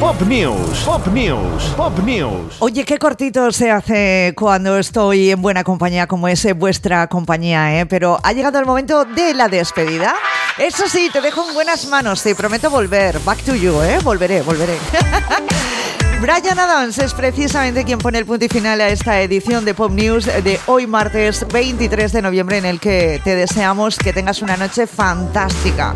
Pop 0.02 0.22
News. 0.24 0.80
Pop 0.80 1.08
News. 1.08 1.64
Pop 1.78 1.98
News. 2.00 2.58
Oye, 2.60 2.84
qué 2.84 2.98
cortito 2.98 3.50
se 3.54 3.72
hace 3.72 4.34
cuando 4.36 4.78
estoy 4.78 5.32
en 5.32 5.42
buena 5.42 5.64
compañía 5.64 6.08
como 6.08 6.28
es 6.28 6.46
vuestra 6.58 7.08
compañía, 7.08 7.80
¿eh? 7.80 7.86
Pero 7.86 8.20
ha 8.22 8.34
llegado 8.34 8.60
el 8.60 8.66
momento 8.66 9.06
de 9.06 9.34
la 9.34 9.48
despedida. 9.48 10.14
Eso 10.58 10.90
sí, 10.90 11.10
te 11.14 11.22
dejo 11.22 11.48
en 11.48 11.54
buenas 11.54 11.88
manos, 11.88 12.22
te 12.22 12.36
prometo 12.36 12.70
volver. 12.70 13.18
Back 13.20 13.44
to 13.44 13.56
you, 13.56 13.82
¿eh? 13.82 14.00
Volveré, 14.04 14.42
volveré. 14.42 14.78
Brian 16.20 16.60
Adams 16.60 16.98
es 16.98 17.14
precisamente 17.14 17.86
quien 17.86 18.00
pone 18.00 18.18
el 18.18 18.26
punto 18.26 18.44
y 18.44 18.50
final 18.50 18.82
a 18.82 18.90
esta 18.90 19.22
edición 19.22 19.64
de 19.64 19.74
Pop 19.74 19.92
News 19.92 20.26
de 20.26 20.60
hoy 20.66 20.86
martes 20.86 21.46
23 21.48 22.12
de 22.12 22.22
noviembre 22.22 22.58
en 22.58 22.66
el 22.66 22.82
que 22.82 23.22
te 23.24 23.36
deseamos 23.36 23.98
que 23.98 24.12
tengas 24.12 24.42
una 24.42 24.58
noche 24.58 24.86
fantástica. 24.86 25.96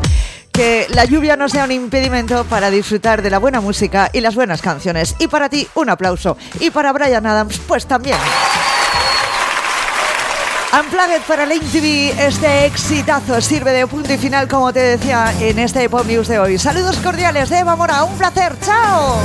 Que 0.60 0.88
la 0.90 1.06
lluvia 1.06 1.38
no 1.38 1.48
sea 1.48 1.64
un 1.64 1.72
impedimento 1.72 2.44
para 2.44 2.70
disfrutar 2.70 3.22
de 3.22 3.30
la 3.30 3.38
buena 3.38 3.62
música 3.62 4.10
y 4.12 4.20
las 4.20 4.36
buenas 4.36 4.62
canciones. 4.62 5.16
Y 5.18 5.28
para 5.28 5.48
ti, 5.48 5.66
un 5.74 5.90
aplauso. 5.90 6.36
Y 6.60 6.70
para 6.70 6.92
Brian 6.92 7.26
Adams, 7.26 7.62
pues 7.66 7.86
también. 7.86 8.18
Unplugged 10.78 11.22
para 11.30 11.46
Link 11.46 11.64
TV, 11.72 12.14
este 12.28 12.66
exitazo 12.66 13.40
sirve 13.40 13.72
de 13.72 13.88
punto 13.88 14.12
y 14.12 14.18
final, 14.18 14.50
como 14.50 14.74
te 14.74 14.82
decía, 14.82 15.34
en 15.40 15.60
este 15.60 15.88
Pop 15.88 16.06
News 16.06 16.28
de 16.28 16.40
hoy. 16.40 16.58
Saludos 16.58 16.98
cordiales 16.98 17.50
de 17.50 17.60
Eva 17.60 17.78
Mora, 17.78 18.04
un 18.04 18.18
placer, 18.18 18.54
chao. 18.60 19.18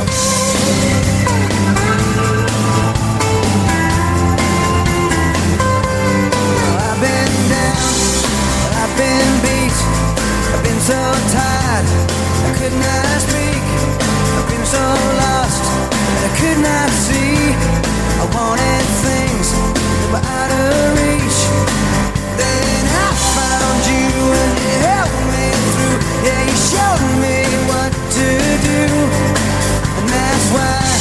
so 10.85 10.93
tired, 11.33 11.87
I 12.45 12.53
could 12.61 12.77
not 12.77 13.21
speak. 13.25 13.65
I've 14.37 14.49
been 14.53 14.67
so 14.67 14.85
lost 15.17 15.65
that 16.13 16.29
I 16.29 16.33
could 16.37 16.61
not 16.61 16.91
see. 17.09 17.57
I 18.21 18.25
wanted 18.37 18.85
things 19.01 19.49
that 19.49 20.09
were 20.13 20.21
out 20.21 20.53
of 20.53 20.77
reach. 21.01 21.41
Then 22.37 22.85
I 23.01 23.09
found 23.33 23.81
you 23.89 24.13
and 24.43 24.53
you 24.61 24.75
helped 24.85 25.25
me 25.33 25.47
through. 25.73 25.99
Yeah, 26.29 26.43
you 26.53 26.57
showed 26.69 27.05
me 27.25 27.37
what 27.65 27.93
to 28.21 28.29
do, 28.69 28.85
and 29.97 30.09
that's 30.13 30.47
why. 30.53 30.94